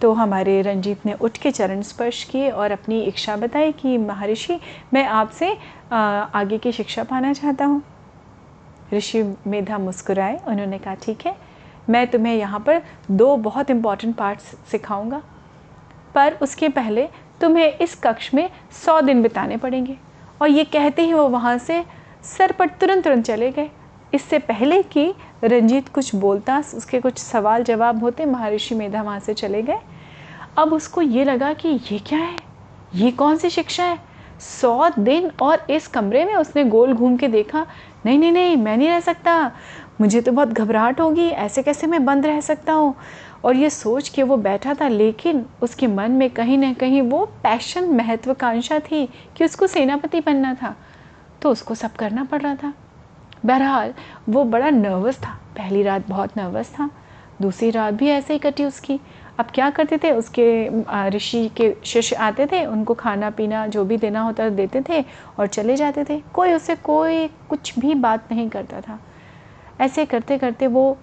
तो 0.00 0.12
हमारे 0.12 0.60
रंजीत 0.62 1.04
ने 1.06 1.12
उठ 1.14 1.36
के 1.38 1.50
चरण 1.50 1.82
स्पर्श 1.82 2.22
किए 2.24 2.50
और 2.50 2.70
अपनी 2.70 3.00
इच्छा 3.02 3.36
बताई 3.36 3.72
कि, 3.72 3.96
महर्षि, 3.98 4.58
मैं 4.94 5.04
आपसे 5.06 5.56
आगे 5.92 6.58
की 6.58 6.72
शिक्षा 6.72 7.04
पाना 7.04 7.32
चाहता 7.32 7.64
हूँ। 7.64 7.82
ऋषि 8.92 9.22
मेधा 9.46 9.78
मुस्कुराए, 9.78 10.40
उन्होंने 10.48 10.78
कहा, 10.78 10.94
ठीक 10.94 11.26
है, 11.26 11.36
मैं 11.90 12.06
तुम्हें 12.06 12.34
यहाँ 12.36 12.60
पर 12.60 12.82
दो 13.10 13.36
बहुत 13.38 13.70
इंपॉर्टेंट 13.70 14.16
पार्ट्स 14.16 14.54
सिखाऊँगा। 14.70 15.22
पर 16.14 16.38
उसके 16.42 16.68
पहले 16.70 17.08
तुम्हें 17.40 17.78
इस 17.78 17.94
कक्ष 17.94 18.34
में 18.34 18.48
सौ 18.84 19.00
दिन 19.00 19.22
बिताने 19.22 19.56
पड़ेंगे 19.56 19.96
और 20.42 20.48
ये 20.48 20.64
कहते 20.64 21.02
ही 21.02 21.12
वो 21.12 21.28
वहाँ 21.28 21.56
से 21.58 21.84
सर 22.28 22.52
पर 22.52 22.68
तुरंत 22.70 23.04
तुरंत 23.04 23.24
चले 23.24 23.50
गए। 23.50 23.70
इससे 24.14 24.38
पहले 24.40 24.82
कि 24.82 25.12
रंजीत 25.44 25.88
कुछ 25.88 26.14
बोलता, 26.14 26.58
उसके 26.58 27.00
कुछ 27.00 27.18
सवाल 27.18 27.64
जवाब 27.64 28.02
होते, 28.02 28.24
महर्षि 28.24 28.74
मेधा 28.74 29.02
वहाँ 29.02 29.20
से 29.20 29.34
चले 29.34 29.62
गए। 29.62 29.78
अब 30.58 30.72
उसको 30.72 31.02
ये 31.02 31.24
लगा 31.24 31.52
कि 31.52 31.68
ये 31.68 31.98
क्या 31.98 32.18
है? 32.18 32.36
ये 32.94 33.10
कौन 33.10 33.36
सी 33.36 33.50
शिक्षा 33.50 33.84
है? 33.84 33.98
सौ 34.40 34.90
दिन 34.98 35.30
और 35.42 35.66
इस 35.70 35.86
कमरे 35.86 36.24
में 36.24 36.34
उसने 36.34 36.64
गोल 36.64 36.92
घूम 36.92 37.16
के 37.16 37.28
देखा, 37.28 37.66
नहीं 38.06 38.18
नहीं 38.18 38.32
नहीं, 38.32 38.56
मैं 38.56 38.76
नहीं 38.76 38.88
रह 38.88 39.00
सकता। 39.00 39.52
मुझे 40.00 40.20
तो 40.20 40.32
बहुत 40.32 40.48
घबराहट 40.48 41.00
होगी, 41.00 41.28
ऐसे 41.28 41.62
कैसे 41.62 41.86
मैं 41.86 42.04
बंद 42.04 42.26
रह 42.26 42.40
सकता 42.40 42.72
हूँ? 42.72 42.94
और 43.44 43.56
ये 43.56 43.70
सोच 43.70 44.08
के 44.08 44.22
वो 44.22 44.36
बैठा 44.36 44.74
था, 44.74 44.88
लेकिन 44.88 45.46
उसके 45.62 45.86
मन 45.86 46.10
में 46.10 46.30
कहीं 46.30 46.58
ना 46.58 46.72
कहीं 46.72 47.02
वो 47.02 47.24
पैशन 47.24 47.84
महत्वाकांक्षा 47.84 48.78
थी 48.78 49.08
कि 49.36 49.44
उसको 49.44 49.66
सेनापति 49.66 50.20
बनना 50.20 50.54
था। 50.54 50.76
तो 51.42 51.50
उसको 51.50 51.74
सब 51.74 51.92
करना 51.92 52.24
पड़ 52.24 52.40
रहा 52.42 52.54
था। 52.54 52.74
बहरहाल, 53.46 53.94
वो 54.28 54.44
बड़ा 54.44 54.70
नर्वस 54.70 55.18
था। 55.18 55.38
पहली 55.56 55.82
रात 55.82 56.08
बहुत 56.08 56.36
नर्वस 56.36 56.70
था। 56.70 56.90
दूसरी 57.42 57.70
रात 57.70 57.94
भी 57.94 58.08
ऐसे 58.08 58.32
ही 58.32 58.38
कटी 58.38 58.64
उसकी। 58.64 59.00
अब 59.38 59.46
क्या 59.54 59.70
करते 59.70 59.98
थे? 59.98 60.12
उसके 60.12 60.68
ऋषि 61.08 61.48
के 61.56 61.76
शिष्य 61.84 62.16
आते 62.16 62.46
थे, 62.46 62.66
उनको 62.66 62.94
खाना 62.94 63.30
पीना 63.30 63.66
जो 63.66 63.84
भी 63.84 63.96
देना 63.96 64.20
होता 64.20 64.48
देते 64.48 64.82
थे 64.88 65.04
और 65.38 65.46
चले 65.46 65.76
जाते 65.76 66.04
थे। 66.04 66.22
कोई 66.34 66.52
उससे 66.52 66.74
कोई 66.74 67.26
कुछ 67.26 67.78
भी 67.78 67.94
बात 67.94 68.32
नहीं 68.32 68.48
करता 68.48 68.80
था। 68.80 68.98
ऐसे 69.80 70.04
करते 70.04 70.38
करते 70.38 70.66
वो 70.66 70.98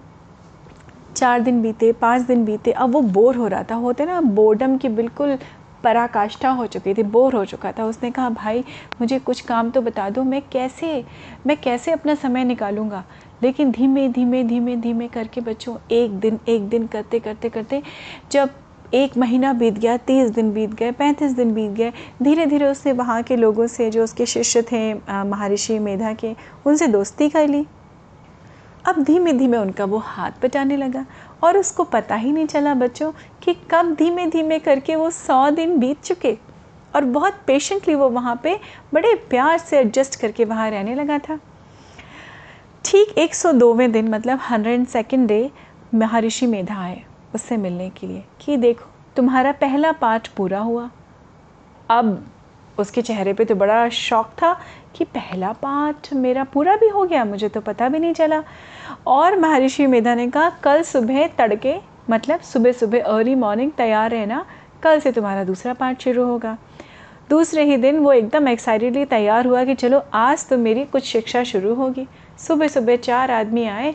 चार 1.16 1.40
दिन 1.40 1.62
बीते, 1.62 1.92
पाँच 1.92 2.22
दिन 2.22 2.44
बीते, 2.44 2.72
अब 2.72 2.90
वो 2.90 3.00
बोर 3.00 3.36
हो 3.36 3.46
रहा 3.46 3.62
था। 3.62 3.74
होते 3.74 4.04
ना 4.04 4.20
बोर्डम 4.20 4.76
की 4.76 4.88
बिल्कुल 4.88 5.38
पराकाष्ठा 5.84 6.50
हो 6.50 6.66
चुकी 6.66 6.94
थी, 6.94 7.02
बोर 7.02 7.34
हो 7.34 7.44
चुका 7.44 7.72
था। 7.72 7.84
उसने 7.84 8.10
कहा, 8.10 8.30
भाई, 8.30 8.64
मुझे 9.00 9.18
कुछ 9.18 9.40
काम 9.40 9.70
तो 9.70 9.80
बता 9.80 10.08
दो, 10.10 10.24
मैं 10.24 10.42
कैसे 10.52 11.04
मैं 11.46 11.56
कैसे 11.56 11.92
अपना 11.92 12.14
समय 12.14 12.44
निकालूँगा? 12.44 13.04
लेकिन 13.42 13.70
धीमे 13.70 14.08
धीमे 14.08 14.42
धीमे 14.44 14.76
धीमे 14.76 15.08
करके 15.08 15.40
बच्चों, 15.40 15.76
एक 15.90 16.18
दिन 16.20 16.38
एक 16.48 16.68
दिन 16.68 16.86
करते 16.86 17.20
करते 17.20 17.48
करते, 17.48 17.82
जब 18.32 18.50
एक 18.94 19.16
महीना 19.16 19.52
बीत 19.52 19.74
गया, 19.74 19.96
तीस 19.96 20.30
दिन 20.30 20.52
बीत 20.52 20.74
गए, 20.74 20.90
पैंतीस 20.92 21.32
दिन 21.32 21.54
बीत 21.54 21.70
गए 21.70 21.92
धीरे 22.22 22.46
धीरे 22.46 22.66
उसने 22.66 22.92
वहाँ 22.92 23.22
के 23.22 23.36
लोगों 23.36 23.66
से, 23.66 23.90
जो 23.90 24.04
उसके 24.04 24.26
शिष्य 24.26 24.62
थे 24.62 24.94
महर्षि 25.24 25.78
मेधा 25.78 26.12
के, 26.12 26.34
उनसे 26.66 26.86
दोस्ती 26.86 27.28
कर 27.28 27.48
ली। 27.48 27.66
अब 28.84 29.02
धीमे 29.02 29.32
धीमे 29.32 29.56
उनका 29.56 29.84
वो 29.84 29.98
हाथ 29.98 30.30
बटाने 30.42 30.76
लगा। 30.76 31.04
और 31.44 31.58
उसको 31.58 31.84
पता 31.84 32.14
ही 32.14 32.32
नहीं 32.32 32.46
चला 32.46 32.74
बच्चों 32.74 33.10
कि 33.42 33.54
कब 33.70 33.94
धीमे 33.94 34.26
धीमे 34.26 34.58
करके 34.58 34.96
वो 34.96 35.10
सौ 35.10 35.50
दिन 35.50 35.78
बीत 35.78 36.02
चुके। 36.02 36.36
और 36.94 37.04
बहुत 37.04 37.40
पेशेंटली 37.46 37.94
वो 37.94 38.08
वहाँ 38.08 38.40
पे 38.42 38.58
बड़े 38.94 39.14
प्यार 39.30 39.58
से 39.58 39.78
एडजस्ट 39.78 40.20
करके 40.20 40.44
वहाँ 40.44 40.70
रहने 40.70 40.94
लगा 40.94 41.18
था। 41.18 41.38
ठीक 42.84 43.18
एक 43.18 43.34
सौ 43.34 43.52
दोवें 43.52 43.90
दिन 43.92 44.08
मतलब 44.08 44.38
हंड्रेड 44.40 44.86
सेकेंड 44.86 45.26
डे 45.28 45.50
महर्षि 45.94 46.46
मेधा 46.46 46.80
आए 46.82 47.02
उससे 47.34 47.56
मिलने 47.56 47.88
के 47.90 48.06
लिए 48.06 48.24
कि 48.40 48.56
देखो, 48.56 48.90
तुम्हारा 49.16 49.52
पहला 49.52 49.92
पाठ 49.92 50.28
पूरा 50.28 50.58
हुआ। 50.58 50.90
अब 51.90 52.26
उसके 52.80 53.02
चेहरे 53.02 53.32
पे 53.32 53.44
तो 53.44 53.54
बड़ा 53.54 53.88
शौक 53.88 54.30
था 54.42 54.52
कि 54.96 55.04
पहला 55.04 55.52
पाठ 55.52 56.12
मेरा 56.14 56.44
पूरा 56.44 56.76
भी 56.76 56.88
हो 56.88 57.04
गया, 57.04 57.24
मुझे 57.24 57.48
तो 57.48 57.60
पता 57.60 57.88
भी 57.88 57.98
नहीं 57.98 58.14
चला। 58.14 58.42
और 59.06 59.38
महर्षि 59.38 59.86
मेधा 59.86 60.14
ने 60.14 60.28
कहा, 60.28 60.50
कल 60.62 60.82
सुबह 60.82 61.26
तड़के 61.28 61.76
मतलब 62.10 62.40
सुबह 62.42 62.72
सुबह 62.72 63.02
अर्ली 63.02 63.34
मॉर्निंग 63.34 63.70
तैयार 63.72 64.10
रहना, 64.10 64.44
कल 64.82 65.00
से 65.00 65.12
तुम्हारा 65.12 65.44
दूसरा 65.44 65.72
पाठ 65.74 66.02
शुरू 66.02 66.24
होगा। 66.24 66.56
दूसरे 67.30 67.64
ही 67.64 67.76
दिन 67.76 67.98
वो 67.98 68.12
एकदम 68.12 68.48
एक्साइटेडली 68.48 69.04
तैयार 69.04 69.46
हुआ 69.46 69.64
कि 69.64 69.74
चलो, 69.74 70.02
आज 70.14 70.48
तो 70.48 70.58
मेरी 70.58 70.84
कुछ 70.84 71.04
शिक्षा 71.04 71.42
शुरू 71.44 71.74
होगी। 71.74 72.06
सुबह 72.38 72.68
सुबह 72.68 72.96
चार 72.96 73.30
आदमी 73.30 73.66
आए, 73.66 73.94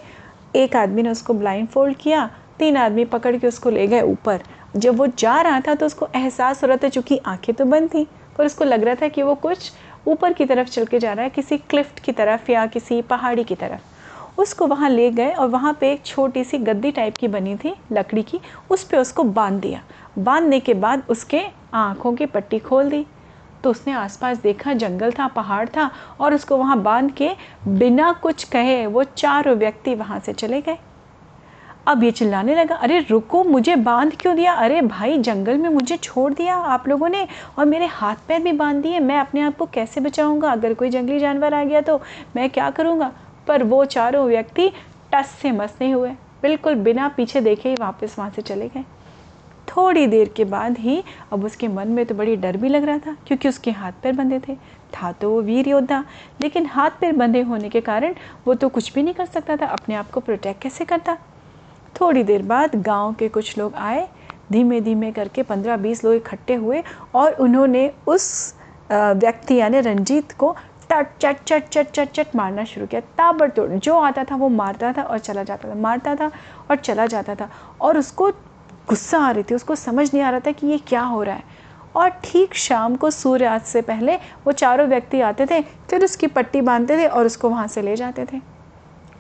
एक 0.55 0.75
आदमी 0.75 1.03
ने 1.03 1.09
उसको 1.09 1.33
ब्लाइंड 1.33 1.67
फोल्ड 1.67 1.97
किया, 1.97 2.29
तीन 2.59 2.77
आदमी 2.77 3.05
पकड़ 3.05 3.35
के 3.37 3.47
उसको 3.47 3.69
ले 3.69 3.87
गए 3.87 4.01
ऊपर। 4.01 4.43
जब 4.75 4.95
वो 4.95 5.07
जा 5.07 5.39
रहा 5.41 5.59
था 5.59 5.75
तो 5.75 5.85
उसको 5.85 6.07
एहसास 6.15 6.63
हो 6.63 6.67
रहा 6.67 6.77
था, 6.77 6.89
चूँकि 6.89 7.19
आँखें 7.25 7.53
तो 7.55 7.65
बंद 7.65 7.89
थी। 7.89 8.07
पर 8.37 8.45
उसको 8.45 8.65
लग 8.65 8.83
रहा 8.83 8.95
था 8.95 9.07
कि 9.07 9.23
वो 9.23 9.35
कुछ 9.35 9.71
ऊपर 10.07 10.33
की 10.33 10.45
तरफ़ 10.45 10.69
चल 10.69 10.85
के 10.85 10.99
जा 10.99 11.13
रहा 11.13 11.23
है, 11.23 11.29
किसी 11.29 11.57
क्लिफ्ट 11.57 11.99
की 11.99 12.11
तरफ़ 12.11 12.51
या 12.51 12.65
किसी 12.65 13.01
पहाड़ी 13.01 13.43
की 13.43 13.55
तरफ़। 13.55 14.39
उसको 14.39 14.67
वहाँ 14.67 14.89
ले 14.89 15.11
गए 15.11 15.29
और 15.29 15.47
वहाँ 15.47 15.77
पे 15.81 15.91
एक 15.91 16.05
छोटी 16.05 16.43
सी 16.43 16.57
गद्दी 16.57 16.91
टाइप 16.91 17.17
की 17.17 17.27
बनी 17.27 17.55
थी, 17.55 17.75
लकड़ी 17.91 18.23
की। 18.23 18.39
उस 18.69 18.83
पर 18.83 18.97
उसको 18.97 19.23
बाँध 19.23 19.61
दिया। 19.61 19.83
बांधने 20.17 20.59
के 20.59 20.73
बाद 20.73 21.03
उसके 21.09 21.41
आँखों 21.73 22.13
की 22.13 22.25
पट्टी 22.25 22.59
खोल 22.59 22.89
दी। 22.89 23.05
तो 23.63 23.71
उसने 23.71 23.93
आसपास 23.93 24.37
देखा, 24.37 24.73
जंगल 24.73 25.11
था, 25.11 25.27
पहाड़ 25.27 25.69
था, 25.69 25.91
और 26.19 26.33
उसको 26.33 26.57
वहाँ 26.57 26.81
बाँध 26.81 27.11
के 27.11 27.29
बिना 27.67 28.13
कुछ 28.13 28.43
कहे 28.43 28.85
वो 28.87 29.03
चारों 29.03 29.55
व्यक्ति 29.55 29.95
वहाँ 29.95 30.19
से 30.19 30.33
चले 30.33 30.61
गए। 30.61 30.77
अब 31.87 32.03
ये 32.03 32.11
चिल्लाने 32.11 32.55
लगा, 32.55 32.75
अरे 32.75 32.99
रुको, 32.99 33.43
मुझे 33.43 33.75
बाँध 33.77 34.15
क्यों 34.19 34.35
दिया? 34.35 34.53
अरे 34.53 34.81
भाई, 34.81 35.17
जंगल 35.17 35.57
में 35.57 35.69
मुझे 35.69 35.97
छोड़ 35.97 36.33
दिया 36.33 36.55
आप 36.55 36.87
लोगों 36.87 37.09
ने 37.09 37.27
और 37.59 37.65
मेरे 37.65 37.85
हाथ 37.85 38.15
पैर 38.27 38.41
भी 38.43 38.51
बाँध 38.53 38.81
दिए, 38.83 38.99
मैं 38.99 39.19
अपने 39.19 39.41
आप 39.41 39.57
को 39.57 39.65
कैसे 39.65 40.01
बचाऊँगा? 40.01 40.51
अगर 40.51 40.73
कोई 40.73 40.89
जंगली 40.89 41.19
जानवर 41.19 41.53
आ 41.53 41.63
गया 41.63 41.81
तो 41.81 42.01
मैं 42.35 42.49
क्या 42.49 42.69
करूँगा? 42.69 43.11
पर 43.47 43.63
वो 43.63 43.83
चारों 43.85 44.25
व्यक्ति 44.27 44.69
टस 45.13 45.35
से 45.41 45.51
मस 45.51 45.77
नहीं 45.81 45.93
हुए, 45.93 46.09
बिल्कुल 46.41 46.75
बिना 46.75 47.07
पीछे 47.07 47.41
देखे 47.41 47.69
ही 47.69 47.75
वापस 47.79 48.15
वहाँ 48.19 48.29
से 48.29 48.41
चले 48.41 48.67
गए। 48.67 48.83
थोड़ी 49.67 50.07
देर 50.07 50.29
के 50.29 50.43
बाद 50.45 50.77
ही 50.77 51.03
अब 51.33 51.45
उसके 51.45 51.67
मन 51.67 51.87
में 51.87 52.05
तो 52.05 52.15
बड़ी 52.15 52.35
डर 52.35 52.57
भी 52.57 52.69
लग 52.69 52.83
रहा 52.83 52.97
था, 52.97 53.15
क्योंकि 53.27 53.49
उसके 53.49 53.71
हाथ 53.71 53.91
पैर 54.03 54.13
बंधे 54.13 54.39
थे। 54.39 54.55
था 54.93 55.11
तो 55.11 55.29
वो 55.29 55.41
वीर 55.41 55.69
योद्धा, 55.69 56.03
लेकिन 56.41 56.65
हाथ 56.65 56.99
पैर 57.01 57.13
बंधे 57.13 57.41
होने 57.43 57.69
के 57.69 57.81
कारण 57.81 58.15
वो 58.47 58.53
तो 58.53 58.69
कुछ 58.69 58.93
भी 58.93 59.03
नहीं 59.03 59.13
कर 59.13 59.25
सकता 59.27 59.55
था, 59.55 59.65
अपने 59.67 59.95
आप 59.95 60.11
को 60.11 60.19
प्रोटेक्ट 60.19 60.61
कैसे 60.61 60.85
करता? 60.85 61.17
थोड़ी 62.01 62.23
देर 62.23 62.41
बाद 62.43 62.75
गाँव 62.75 63.13
के 63.13 63.27
कुछ 63.29 63.57
लोग 63.57 63.75
आए 63.75 64.07
धीमे 64.51 64.79
धीमे 64.81 65.11
करके 65.11 65.43
पंद्रह 65.43 65.77
बीस 65.77 66.03
लोग 66.03 66.13
इकट्ठे 66.15 66.55
हुए 66.55 66.83
और 67.15 67.33
उन्होंने 67.33 67.91
उस 68.07 68.55
व्यक्ति 68.91 69.55
यानी 69.55 69.79
रंजीत 69.81 70.31
को 70.31 70.55
टट, 70.89 71.07
चट 71.19 71.37
चट 71.43 71.69
चट 71.69 71.91
चट 71.91 72.11
चट 72.11 72.35
मारना 72.35 72.63
शुरू 72.63 72.85
किया। 72.87 73.01
ताबड़तोड़ 73.17 73.69
जो 73.69 73.99
आता 73.99 74.23
था 74.23 74.35
वो 74.35 74.49
मारता 74.49 74.91
था 74.93 75.01
और 75.01 75.19
चला 75.19 75.43
जाता 75.43 75.69
था, 75.69 75.75
मारता 75.75 76.15
था 76.15 76.31
और 76.69 76.75
चला 76.77 77.05
जाता 77.05 77.35
था 77.35 77.49
और 77.81 77.97
उसको 77.97 78.29
गुस्सा 78.89 79.19
आ 79.19 79.31
रही 79.31 79.43
थी, 79.43 79.55
उसको 79.55 79.75
समझ 79.75 80.13
नहीं 80.13 80.23
आ 80.23 80.29
रहा 80.29 80.39
था 80.39 80.51
कि 80.51 80.67
ये 80.67 80.77
क्या 80.87 81.01
हो 81.01 81.23
रहा 81.23 81.35
है। 81.35 81.43
और 81.95 82.09
ठीक 82.23 82.53
शाम 82.55 82.95
को 82.95 83.09
सूर्यास्त 83.11 83.65
से 83.65 83.81
पहले 83.81 84.15
वो 84.45 84.51
चारों 84.51 84.87
व्यक्ति 84.87 85.21
आते 85.21 85.45
थे, 85.45 85.61
फिर 85.61 86.03
उसकी 86.03 86.27
पट्टी 86.27 86.61
बांधते 86.61 86.97
थे 86.97 87.05
और 87.07 87.25
उसको 87.25 87.49
वहाँ 87.49 87.67
से 87.67 87.81
ले 87.81 87.95
जाते 87.95 88.25
थे। 88.25 88.41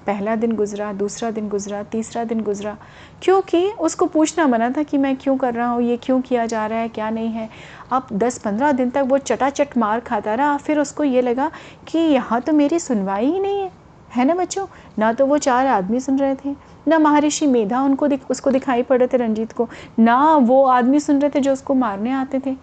पहला 0.07 0.35
दिन 0.35 0.51
गुजरा 0.51 0.91
दूसरा 0.93 1.29
दिन 1.31 1.47
गुजरा 1.49 1.81
तीसरा 1.83 2.23
दिन 2.23 2.41
गुजरा। 2.41 2.75
क्योंकि 3.23 3.65
उसको 3.79 4.05
पूछना 4.05 4.47
मना 4.47 4.69
था 4.69 4.83
कि 4.83 4.97
मैं 4.97 5.15
क्यों 5.17 5.37
कर 5.37 5.53
रहा 5.53 5.67
हूँ 5.67 5.81
ये 5.81 5.97
क्यों 5.97 6.19
किया 6.21 6.45
जा 6.45 6.65
रहा 6.65 6.79
है 6.79 6.89
क्या 6.89 7.09
नहीं 7.09 7.29
है। 7.29 7.49
अब 7.91 8.07
दस 8.13 8.37
पंद्रह 8.37 8.71
दिन 8.71 8.89
तक 8.89 9.05
वो 9.07 9.17
चटाचट 9.17 9.77
मार 9.77 9.99
खाता 9.99 10.33
रहा 10.33 10.57
फिर 10.57 10.79
उसको 10.79 11.03
ये 11.03 11.21
लगा 11.21 11.49
कि 11.87 11.99
यहाँ 11.99 12.41
तो 12.41 12.53
मेरी 12.53 12.79
सुनवाई 12.79 13.25
ही 13.25 13.39
नहीं 13.39 13.59
है। 13.59 13.71
है 14.11 14.25
ना 14.25 14.33
बच्चों? 14.35 14.65
ना 14.99 15.11
तो 15.13 15.25
वो 15.25 15.37
चार 15.37 15.67
आदमी 15.67 15.99
सुन 15.99 16.19
रहे 16.19 16.35
थे 16.35 16.55
ना 16.87 16.99
महर्षि 16.99 17.47
मेधा 17.47 17.81
उनको 17.81 18.07
दिख, 18.07 18.29
उसको 18.31 18.51
दिखाई 18.51 18.83
पड़ 18.83 18.97
रहे 18.99 19.07
थे 19.07 19.17
रंजीत 19.17 19.51
को 19.51 19.67
ना 19.99 20.35
वो 20.37 20.63
आदमी 20.65 20.99
सुन 20.99 21.19
रहे 21.19 21.29
थे 21.29 21.39
जो 21.39 21.53
उसको 21.53 21.73
मारने 21.73 22.11
आते 22.11 22.39
थे। 22.45 22.55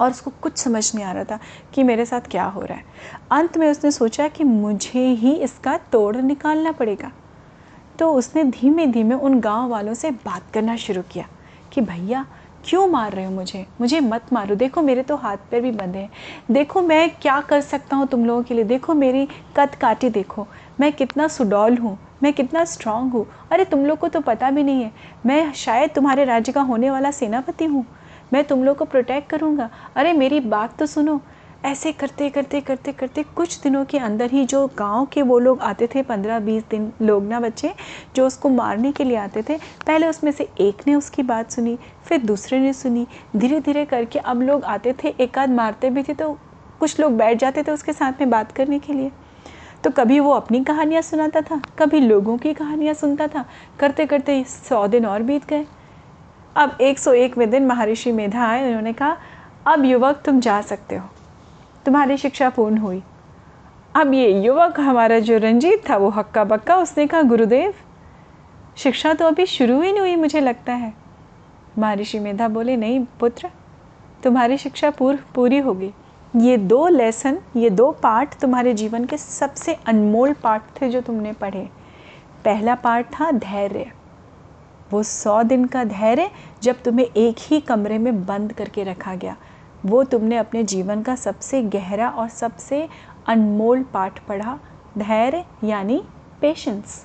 और 0.00 0.10
उसको 0.10 0.32
कुछ 0.42 0.58
समझ 0.58 0.94
नहीं 0.94 1.04
आ 1.04 1.12
रहा 1.12 1.24
था 1.24 1.38
कि 1.74 1.82
मेरे 1.82 2.04
साथ 2.06 2.20
क्या 2.20 2.44
हो 2.44 2.60
रहा 2.60 2.78
है। 2.78 2.84
अंत 3.30 3.58
में 3.58 3.70
उसने 3.70 3.90
सोचा 3.90 4.28
कि 4.28 4.44
मुझे 4.44 5.06
ही 5.06 5.34
इसका 5.34 5.76
तोड़ 5.92 6.16
निकालना 6.16 6.72
पड़ेगा। 6.72 7.12
तो 7.98 8.12
उसने 8.12 8.44
धीमे 8.44 8.86
धीमे 8.86 9.14
उन 9.14 9.40
गाँव 9.40 9.68
वालों 9.68 9.94
से 9.94 10.10
बात 10.10 10.42
करना 10.54 10.76
शुरू 10.76 11.02
किया 11.02 11.26
कि, 11.72 11.80
भैया, 11.80 12.26
क्यों 12.64 12.86
मार 12.86 13.12
रहे 13.12 13.24
हो 13.24 13.30
मुझे? 13.30 13.66
मुझे 13.80 14.00
मत 14.00 14.32
मारो। 14.32 14.54
देखो, 14.54 14.82
मेरे 14.82 15.02
तो 15.02 15.16
हाथ 15.16 15.36
पैर 15.50 15.60
भी 15.60 15.70
बंधे 15.70 15.98
हैं। 15.98 16.10
देखो, 16.50 16.82
मैं 16.82 17.10
क्या 17.10 17.40
कर 17.40 17.60
सकता 17.60 17.96
हूँ 17.96 18.06
तुम 18.06 18.24
लोगों 18.24 18.42
के 18.42 18.54
लिए? 18.54 18.64
देखो, 18.64 18.94
मेरी 18.94 19.28
कद 19.56 19.74
काटी 19.74 20.10
देखो। 20.10 20.46
मैं 20.80 20.92
कितना 20.92 21.28
सुडौल 21.28 21.76
हूँ, 21.76 21.98
मैं 22.22 22.32
कितना 22.32 22.64
स्ट्रांग 22.64 23.10
हूँ। 23.10 23.26
अरे, 23.52 23.64
तुम 23.64 23.86
लोग 23.86 23.98
को 23.98 24.08
तो 24.08 24.20
पता 24.20 24.50
भी 24.50 24.62
नहीं 24.62 24.82
है। 24.82 24.92
मैं 25.26 25.52
शायद 25.52 25.90
तुम्हारे 25.90 26.24
राज्य 26.24 26.52
का 26.52 26.60
होने 26.60 26.90
वाला 26.90 27.10
सेनापति 27.10 27.64
हूँ। 27.64 27.86
मैं 28.32 28.44
तुम 28.44 28.64
लोग 28.64 28.76
को 28.76 28.84
प्रोटेक्ट 28.84 29.30
करूँगा। 29.30 29.70
अरे, 29.96 30.12
मेरी 30.12 30.40
बात 30.40 30.78
तो 30.78 30.86
सुनो। 30.86 31.20
ऐसे 31.64 31.90
करते 31.92 32.28
करते 32.30 32.60
करते 32.60 32.92
करते 32.92 33.22
कुछ 33.36 33.60
दिनों 33.60 33.84
के 33.84 33.98
अंदर 33.98 34.30
ही 34.30 34.44
जो 34.44 34.66
गाँव 34.78 35.06
के 35.06 35.22
वो 35.22 35.38
लोग 35.38 35.60
आते 35.60 35.86
थे 35.86 36.02
पंद्रह 36.02 36.38
बीस 36.38 36.62
दिन 36.70 36.90
लोग 37.02 37.24
ना 37.24 37.40
बच्चे 37.40 37.72
जो 38.16 38.26
उसको 38.26 38.48
मारने 38.48 38.92
के 38.92 39.04
लिए 39.04 39.16
आते 39.16 39.42
थे, 39.42 39.56
पहले 39.86 40.06
उसमें 40.06 40.30
से 40.32 40.48
एक 40.60 40.86
ने 40.86 40.94
उसकी 40.94 41.22
बात 41.22 41.50
सुनी, 41.50 41.78
फिर 42.04 42.20
दूसरे 42.20 42.58
ने 42.58 42.72
सुनी। 42.72 43.06
धीरे 43.36 43.60
धीरे 43.60 43.84
करके 43.84 44.18
अब 44.18 44.42
लोग 44.42 44.64
आते 44.64 44.94
थे, 45.04 45.08
एक 45.10 45.38
आध 45.38 45.50
मारते 45.50 45.90
भी 45.90 46.02
थे 46.02 46.14
तो 46.14 46.32
कुछ 46.80 47.00
लोग 47.00 47.16
बैठ 47.16 47.38
जाते 47.38 47.62
थे 47.62 47.72
उसके 47.72 47.92
साथ 47.92 48.20
में 48.20 48.30
बात 48.30 48.52
करने 48.52 48.78
के 48.78 48.92
लिए। 48.92 49.10
तो 49.84 49.90
कभी 49.90 50.20
वो 50.20 50.30
अपनी 50.30 50.62
कहानियाँ 50.64 51.02
सुनाता 51.02 51.40
था, 51.40 51.60
कभी 51.78 52.00
लोगों 52.00 52.36
की 52.38 52.52
कहानियाँ 52.54 52.94
सुनता 52.94 53.26
था। 53.26 53.44
करते 53.80 54.06
करते 54.06 54.42
सौ 54.44 54.86
दिन 54.88 55.06
और 55.06 55.22
बीत 55.22 55.46
गए। 55.46 55.66
अब 56.58 56.78
101वें 56.80 57.50
दिन 57.50 57.66
महर्षि 57.66 58.12
मेधा 58.12 58.46
आए, 58.46 58.66
उन्होंने 58.66 58.92
कहा, 58.92 59.16
अब 59.66 59.84
युवक, 59.84 60.22
तुम 60.24 60.40
जा 60.40 60.62
सकते 60.62 60.96
हो। 60.96 61.08
तुम्हारी 61.84 62.16
शिक्षा 62.16 62.50
पूर्ण 62.50 62.78
हुई। 62.78 63.02
अब 63.96 64.14
ये 64.14 64.42
युवक 64.42 64.80
हमारा 64.80 65.18
जो 65.18 65.38
रंजीत 65.38 65.90
था, 65.90 65.96
वो 65.96 66.08
हक्का 66.08 66.44
बक्का 66.44 66.76
उसने 66.76 67.06
कहा, 67.06 67.22
गुरुदेव, 67.22 67.74
शिक्षा 68.76 69.14
तो 69.14 69.26
अभी 69.26 69.46
शुरू 69.46 69.80
ही 69.80 69.90
नहीं 69.90 70.00
हुई, 70.00 70.16
मुझे 70.16 70.40
लगता 70.40 70.72
है। 70.72 70.94
महर्षि 71.78 72.18
मेधा 72.18 72.48
बोले, 72.48 72.76
नहीं 72.76 73.06
पुत्र, 73.20 73.50
तुम्हारी 74.22 74.58
शिक्षा 74.58 74.90
पूर, 74.90 75.18
पूरी 75.34 75.58
होगी। 75.58 75.92
ये 76.36 76.56
दो 76.56 76.88
लेसन 76.88 77.38
ये 77.56 77.70
दो 77.70 77.92
पाठ 77.92 78.40
तुम्हारे 78.40 78.74
जीवन 78.74 79.04
के 79.04 79.16
सबसे 79.16 79.74
अनमोल 79.74 80.32
पाठ 80.32 80.62
थे 80.82 80.88
जो 80.88 81.00
तुमने 81.00 81.32
पढ़े। 81.32 81.68
पहला 82.44 82.74
पाठ 82.74 83.06
था 83.06 83.30
धैर्य। 83.30 83.92
वो 84.92 85.02
सौ 85.02 85.42
दिन 85.42 85.64
का 85.64 85.84
धैर्य 85.84 86.30
जब 86.62 86.82
तुम्हें 86.82 87.06
एक 87.06 87.36
ही 87.40 87.60
कमरे 87.60 87.98
में 87.98 88.24
बंद 88.26 88.52
करके 88.52 88.84
रखा 88.84 89.14
गया। 89.14 89.36
वो 89.86 90.02
तुमने 90.04 90.36
अपने 90.36 90.62
जीवन 90.64 91.02
का 91.02 91.14
सबसे 91.16 91.62
गहरा 91.64 92.08
और 92.08 92.28
सबसे 92.28 92.88
अनमोल 93.28 93.82
पाठ 93.84 94.18
पढ़ा। 94.26 94.58
धैर्य 94.98 95.44
यानी 95.64 96.02
पेशेंस 96.40 97.04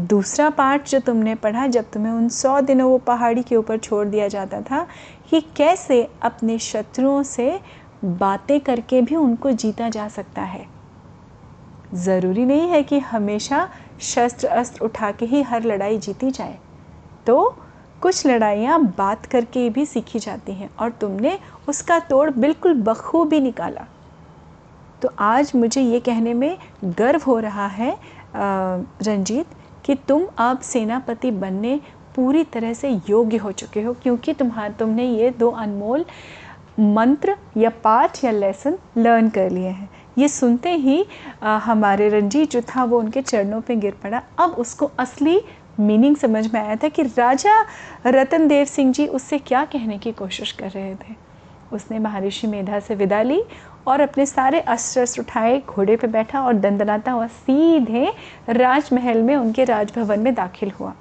दूसरा 0.00 0.48
पार्ट 0.50 0.88
जो 0.88 0.98
तुमने 1.00 1.34
पढ़ा, 1.34 1.66
जब 1.66 1.90
तुम्हें 1.90 2.12
उन 2.12 2.28
सौ 2.28 2.60
दिनों 2.60 2.90
वो 2.90 2.98
पहाड़ी 2.98 3.42
के 3.42 3.56
ऊपर 3.56 3.78
छोड़ 3.78 4.06
दिया 4.06 4.28
जाता 4.28 4.60
था 4.60 4.86
कि 5.30 5.40
कैसे 5.56 6.02
अपने 6.22 6.58
शत्रुओं 6.58 7.22
से 7.22 7.60
बातें 8.04 8.60
करके 8.60 9.00
भी 9.02 9.16
उनको 9.16 9.50
जीता 9.52 9.88
जा 9.88 10.06
सकता 10.08 10.42
है। 10.42 10.66
ज़रूरी 11.94 12.44
नहीं 12.44 12.68
है 12.68 12.82
कि 12.82 12.98
हमेशा 12.98 13.68
शस्त्र 14.02 14.48
अस्त्र 14.48 14.84
उठा 14.84 15.10
के 15.10 15.26
ही 15.26 15.42
हर 15.42 15.64
लड़ाई 15.64 15.98
जीती 15.98 16.30
जाए। 16.30 16.58
तो 17.26 17.56
कुछ 18.02 18.26
लड़ाइयाँ 18.26 18.80
बात 18.98 19.26
करके 19.26 19.68
भी 19.70 19.84
सीखी 19.86 20.18
जाती 20.18 20.52
हैं 20.52 20.70
और 20.76 20.90
तुमने 20.90 21.38
उसका 21.68 21.98
तोड़ 22.00 22.30
बिल्कुल 22.30 22.74
बखूबी 22.82 23.40
निकाला। 23.40 23.86
तो 25.02 25.10
आज 25.20 25.52
मुझे 25.56 25.80
ये 25.82 26.00
कहने 26.00 26.34
में 26.34 26.56
गर्व 26.86 27.22
हो 27.26 27.38
रहा 27.40 27.66
है 27.68 27.96
रंजीत, 28.36 29.46
कि 29.84 29.94
तुम 30.08 30.26
अब 30.38 30.60
सेनापति 30.60 31.30
बनने 31.32 31.80
पूरी 32.16 32.42
तरह 32.44 32.72
से 32.74 32.88
योग्य 33.08 33.36
हो 33.36 33.52
चुके 33.52 33.82
हो, 33.82 33.92
क्योंकि 33.94 34.32
तुम्हारा 34.34 34.74
तुमने 34.74 35.04
ये 35.04 35.30
दो 35.30 35.50
अनमोल 35.52 36.04
मंत्र 36.80 37.36
या 37.56 37.70
पाठ 37.84 38.24
या 38.24 38.30
लेसन 38.30 38.78
लर्न 38.96 39.28
कर 39.28 39.50
लिए 39.50 39.68
हैं। 39.68 39.88
ये 40.18 40.28
सुनते 40.28 40.74
ही 40.74 41.04
आ, 41.42 41.56
हमारे 41.58 42.08
रंजीत 42.08 42.50
जो 42.50 42.60
था 42.68 42.84
वो 42.84 42.98
उनके 42.98 43.22
चरणों 43.22 43.60
पे 43.60 43.76
गिर 43.76 43.94
पड़ा। 44.02 44.22
अब 44.38 44.50
उसको 44.58 44.90
असली 44.98 45.40
मीनिंग 45.80 46.16
समझ 46.16 46.46
में 46.54 46.60
आया 46.60 46.76
था 46.76 46.88
कि 46.88 47.02
राजा 47.02 47.54
रतन 48.06 48.48
देव 48.48 48.64
सिंह 48.64 48.92
जी 48.92 49.06
उससे 49.08 49.38
क्या 49.38 49.64
कहने 49.64 49.98
की 49.98 50.12
कोशिश 50.12 50.52
कर 50.52 50.70
रहे 50.70 50.94
थे। 50.94 51.14
उसने 51.72 51.98
महर्षि 51.98 52.46
मेधा 52.46 52.78
से 52.80 52.94
विदा 52.94 53.22
ली 53.22 53.42
और 53.86 54.00
अपने 54.00 54.26
सारे 54.26 54.60
अस्त्र 54.60 55.00
अस्त्र 55.00 55.20
उठाए 55.20 55.60
घोड़े 55.60 55.96
पे 55.96 56.06
बैठा 56.06 56.40
और 56.42 56.54
दंदनाता 56.54 57.12
हुआ 57.12 57.26
सीधे 57.26 58.12
राजमहल 58.50 59.22
में 59.22 59.34
उनके 59.36 59.64
राजभवन 59.64 60.20
में 60.20 60.34
दाखिल 60.34 60.70
हुआ। 60.70 60.92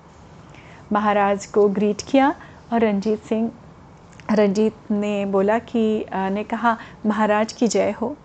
महाराज 0.91 1.45
को 1.45 1.67
ग्रीट 1.69 2.01
किया 2.01 2.33
और 2.73 2.79
रंजीत 2.79 3.23
सिंह 3.23 3.51
रंजीत 4.31 4.91
ने 4.91 5.25
बोला 5.25 5.57
कि 5.59 6.05
ने 6.13 6.43
कहा 6.43 6.77
महाराज 7.05 7.53
की 7.53 7.67
जय 7.67 7.91
हो। 8.01 8.15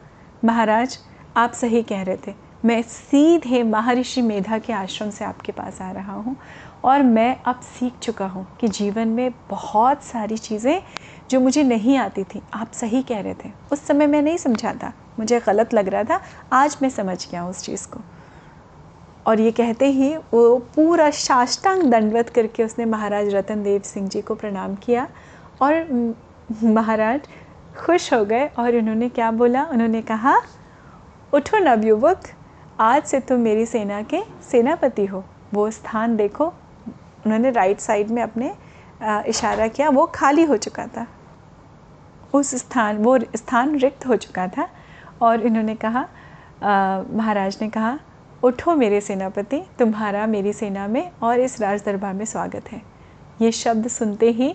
महाराज, 0.45 0.99
आप 1.37 1.53
सही 1.53 1.83
कह 1.83 2.03
रहे 2.03 2.17
थे। 2.27 2.35
मैं 2.65 2.81
सीधे 2.83 3.63
महर्षि 3.63 4.23
मेधा 4.23 4.59
के 4.59 4.73
आश्रम 4.73 5.11
से 5.11 5.25
आपके 5.25 5.53
पास 5.53 5.81
आ 5.83 5.91
रहा 5.93 6.13
हूँ 6.13 6.37
और 6.85 7.03
मैं 7.03 7.37
अब 7.43 7.61
सीख 7.61 7.99
चुका 8.03 8.27
हूँ 8.27 8.47
कि 8.61 8.69
जीवन 8.69 9.09
में 9.09 9.31
बहुत 9.51 10.03
सारी 10.03 10.37
चीज़ें 10.37 10.83
जो 11.31 11.41
मुझे 11.41 11.63
नहीं 11.63 11.97
आती 11.99 12.25
थी, 12.25 12.43
आप 12.55 12.73
सही 12.73 13.03
कह 13.03 13.21
रहे 13.21 13.35
थे। 13.35 13.51
उस 13.73 13.87
समय 13.87 14.07
मैं 14.07 14.23
नहीं 14.23 14.37
समझा 14.37 14.73
था। 14.75 14.93
मुझे 15.19 15.41
गलत 15.41 15.75
लग 15.75 15.89
रहा 15.89 16.05
था। 16.05 16.21
आज 16.53 16.77
मैं 16.83 16.91
समझ 16.91 17.31
गया 17.31 17.47
उस 17.47 17.63
चीज़ 17.63 17.87
को। 17.89 18.01
और 19.27 19.41
ये 19.41 19.51
कहते 19.51 19.87
ही 19.87 20.17
वो 20.17 20.59
पूरा 20.75 21.11
साष्टांग 21.11 21.83
दंडवत 21.83 22.29
करके 22.29 22.65
उसने 22.65 22.85
महाराज 22.85 23.35
रतन 23.35 23.63
देव 23.63 23.83
सिंह 23.83 24.09
जी 24.09 24.21
को 24.21 24.35
प्रणाम 24.35 24.75
किया 24.75 25.07
और 25.63 26.15
महाराज 26.63 27.29
खुश 27.77 28.13
हो 28.13 28.25
गए 28.25 28.47
और 28.59 28.77
उन्होंने 28.77 29.09
क्या 29.09 29.31
बोला? 29.31 29.65
उन्होंने 29.65 30.01
कहा 30.03 30.37
उठो 31.33 31.59
नवयुवक 31.59 32.23
आज 32.81 33.03
से 33.05 33.21
तुम 33.21 33.41
मेरी 33.41 33.67
सेना 33.67 34.03
के 34.05 34.23
सेनापति 34.51 35.07
हो। 35.07 35.25
वो 35.55 35.71
स्थान 35.71 36.17
देखो। 36.17 36.47
उन्होंने 37.27 37.51
राइट 37.51 37.81
साइड 37.81 38.11
में 38.11 38.23
अपने 38.23 38.53
इशारा 39.29 39.67
किया। 39.69 39.89
वो 39.89 40.07
खाली 40.15 40.45
हो 40.45 40.57
चुका 40.57 40.87
था। 40.87 41.07
उस 42.35 42.55
स्थान 42.57 42.99
वो 42.99 43.19
स्थान 43.37 43.77
रिक्त 43.79 44.07
हो 44.07 44.17
चुका 44.17 44.47
था 44.49 44.69
और 45.23 45.41
इन्होंने 45.41 45.75
कहा 45.75 46.07
महाराज 47.13 47.59
ने 47.63 47.69
कहा 47.69 47.99
उठो 48.43 48.75
मेरे 48.77 49.01
सेनापति 49.01 49.63
तुम्हारा 49.79 50.27
मेरी 50.27 50.53
सेना 50.53 50.87
में 50.89 51.11
और 51.23 51.41
इस 51.41 51.61
राज 51.61 51.83
दरबार 51.85 52.15
में 52.15 52.25
स्वागत 52.25 52.73
है। 52.73 52.81
ये 53.43 53.53
शब्द 53.53 53.89
सुनते 53.89 54.31
ही 54.31 54.51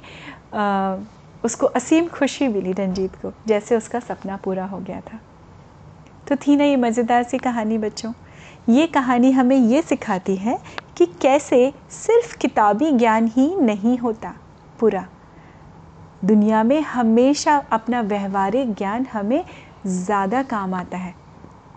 आ, 0.54 0.98
उसको 1.44 1.66
असीम 1.66 2.08
खुशी 2.08 2.48
मिली 2.48 2.72
रंजीत 2.74 3.16
को, 3.16 3.32
जैसे 3.48 3.76
उसका 3.76 4.00
सपना 4.00 4.38
पूरा 4.38 4.66
हो 4.66 4.80
गया 4.80 5.02
था। 5.02 5.20
तो 6.28 6.36
थी 6.36 6.56
ना 6.56 6.64
ये 6.64 6.76
मज़ेदार 6.76 7.24
सी 7.24 7.38
कहानी 7.38 7.78
बच्चों। 7.78 8.14
ये 8.70 8.88
कहानी 8.88 9.32
हमें 9.32 9.56
ये 9.56 9.82
सिखाती 9.82 10.36
है 10.36 10.58
कि 10.98 11.06
कैसे 11.22 11.74
सिर्फ़ 11.90 12.38
किताबी 12.38 12.92
ज्ञान 12.92 13.28
ही 13.28 13.56
नहीं 13.56 13.98
होता 13.98 14.34
पूरा। 14.80 15.08
दुनिया 16.24 16.64
में 16.64 16.82
हमेशा 16.82 17.58
अपना 17.72 18.02
व्यवहारिक 18.02 18.74
ज्ञान 18.74 19.06
हमें 19.06 19.44
ज़्यादा 19.88 20.44
काम 20.44 20.74
आता 20.74 20.98
है। 20.98 21.14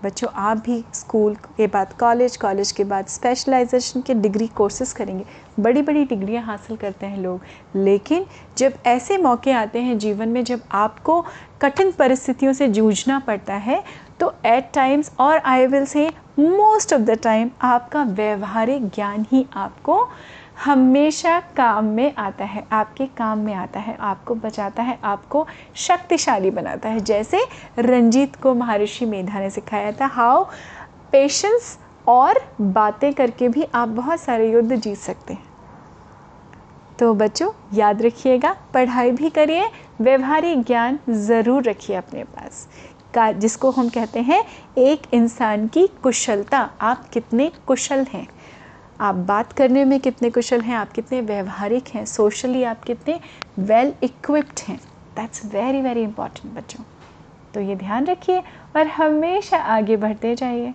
बच्चों, 0.05 0.29
आप 0.35 0.57
भी 0.57 0.85
स्कूल 0.95 1.35
के 1.57 1.67
बाद, 1.67 1.93
कॉलेज 2.01 2.37
कॉलेज 2.37 2.71
के 2.73 2.85
बाद 2.85 3.07
स्पेशलाइजेशन 3.07 4.01
के 4.01 4.15
डिग्री 4.15 4.47
कोर्सेज 4.47 4.93
करेंगे। 4.93 5.25
बड़ी 5.61 5.83
बड़ी 5.83 6.05
डिग्रियाँ 6.05 6.43
हासिल 6.45 6.77
करते 6.77 7.07
हैं 7.07 7.19
लोग। 7.19 7.41
लेकिन 7.77 8.27
जब 8.59 8.75
ऐसे 8.87 9.19
मौके 9.19 9.53
आते 9.53 9.79
हैं 9.79 9.99
जीवन 9.99 10.29
में, 10.29 10.43
जब 10.45 10.61
आपको 10.73 11.25
कठिन 11.63 11.93
परिस्थितियों 11.93 12.53
से 12.53 12.69
जूझना 12.69 13.19
पड़ता 13.19 13.55
है 13.55 13.83
तो 14.21 14.33
एट 14.47 14.71
टाइम्स 14.75 15.11
और 15.21 15.39
I 15.39 15.67
will 15.67 15.85
say 15.87 16.09
most 16.39 16.93
of 16.93 17.01
the 17.01 17.19
time 17.23 17.51
आपका 17.63 18.03
व्यवहारिक 18.03 18.87
ज्ञान 18.89 19.27
ही 19.33 19.47
आपको 19.55 20.09
हमेशा 20.65 21.41
काम 21.41 21.85
में 21.85 22.15
आता 22.15 22.45
है, 22.45 22.65
आपके 22.73 23.07
काम 23.07 23.39
में 23.39 23.55
आता 23.55 23.81
है, 23.81 23.97
आपको 24.01 24.35
बचाता 24.35 24.83
है, 24.83 24.99
आपको 25.05 25.47
शक्तिशाली 25.75 26.51
बनाता 26.51 26.89
है। 26.89 27.01
जैसे 27.01 27.41
रंजीत 27.79 28.37
को 28.37 28.55
महर्षि 28.55 29.07
मेधा 29.07 29.41
ने 29.41 29.51
सिखाया 29.51 29.93
था 29.93 30.07
हाउ 30.07 30.45
पेशेंस 31.13 31.79
और 32.09 32.41
बातें 32.61 33.13
करके 33.15 33.49
भी 33.49 33.67
आप 33.75 33.89
बहुत 33.89 34.21
सारे 34.21 34.51
युद्ध 34.51 34.77
जीत 34.77 34.99
सकते 34.99 35.35
हैं। 35.35 35.49
तो 36.99 37.15
बच्चों, 37.15 37.51
याद 37.75 38.03
रखिएगा, 38.03 38.57
पढ़ाई 38.75 39.11
भी 39.11 39.31
करिए, 39.31 39.69
व्यवहारिक 40.01 40.63
ज्ञान 40.63 40.99
ज़रूर 41.11 41.63
रखिए 41.63 41.97
अपने 41.97 42.25
पास। 42.25 42.69
का, 43.15 43.33
जिसको 43.33 43.71
हम 43.71 43.89
कहते 43.89 44.21
हैं, 44.21 44.45
एक 44.79 45.03
इंसान 45.13 45.67
की 45.69 45.87
कुशलता, 46.03 46.71
आप 46.81 47.09
कितने 47.09 47.51
कुशल 47.67 48.07
हैं। 48.13 48.27
आप 49.01 49.15
बात 49.15 49.53
करने 49.53 49.85
में 49.85 50.01
कितने 50.01 50.31
कुशल 50.31 50.61
हैं, 50.61 50.77
आप 50.77 50.93
कितने 50.93 51.21
व्यवहारिक 51.21 51.89
हैं 51.89 52.05
सोशली 52.05 52.63
आप 52.63 52.85
कितने 52.85 53.21
वेल 53.59 53.93
इक्विप्ड 54.03 54.61
हैं। 54.69 54.77
दैट्स 55.17 55.45
वेरी 55.45 55.83
वेरी 55.83 56.03
इंपॉर्टेंट 56.03 56.55
बच्चों। 56.55 56.85
तो 57.55 57.61
ये 57.61 57.77
ध्यान 57.77 58.07
रखिए 58.07 58.43
और 58.77 58.87
हमेशा 58.87 59.59
आगे 59.59 59.97
बढ़ते 59.97 60.35
जाइए। 60.35 60.75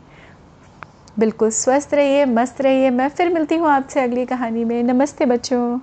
बिल्कुल 1.19 1.49
स्वस्थ 1.49 1.93
रहिए, 1.93 2.25
मस्त 2.25 2.61
रहिए। 2.61 2.89
मैं 2.89 3.09
फिर 3.09 3.33
मिलती 3.33 3.55
हूँ 3.55 3.69
आपसे 3.69 4.01
अगली 4.01 4.25
कहानी 4.25 4.63
में। 4.63 4.83
नमस्ते 4.83 5.25
बच्चों। 5.25 5.79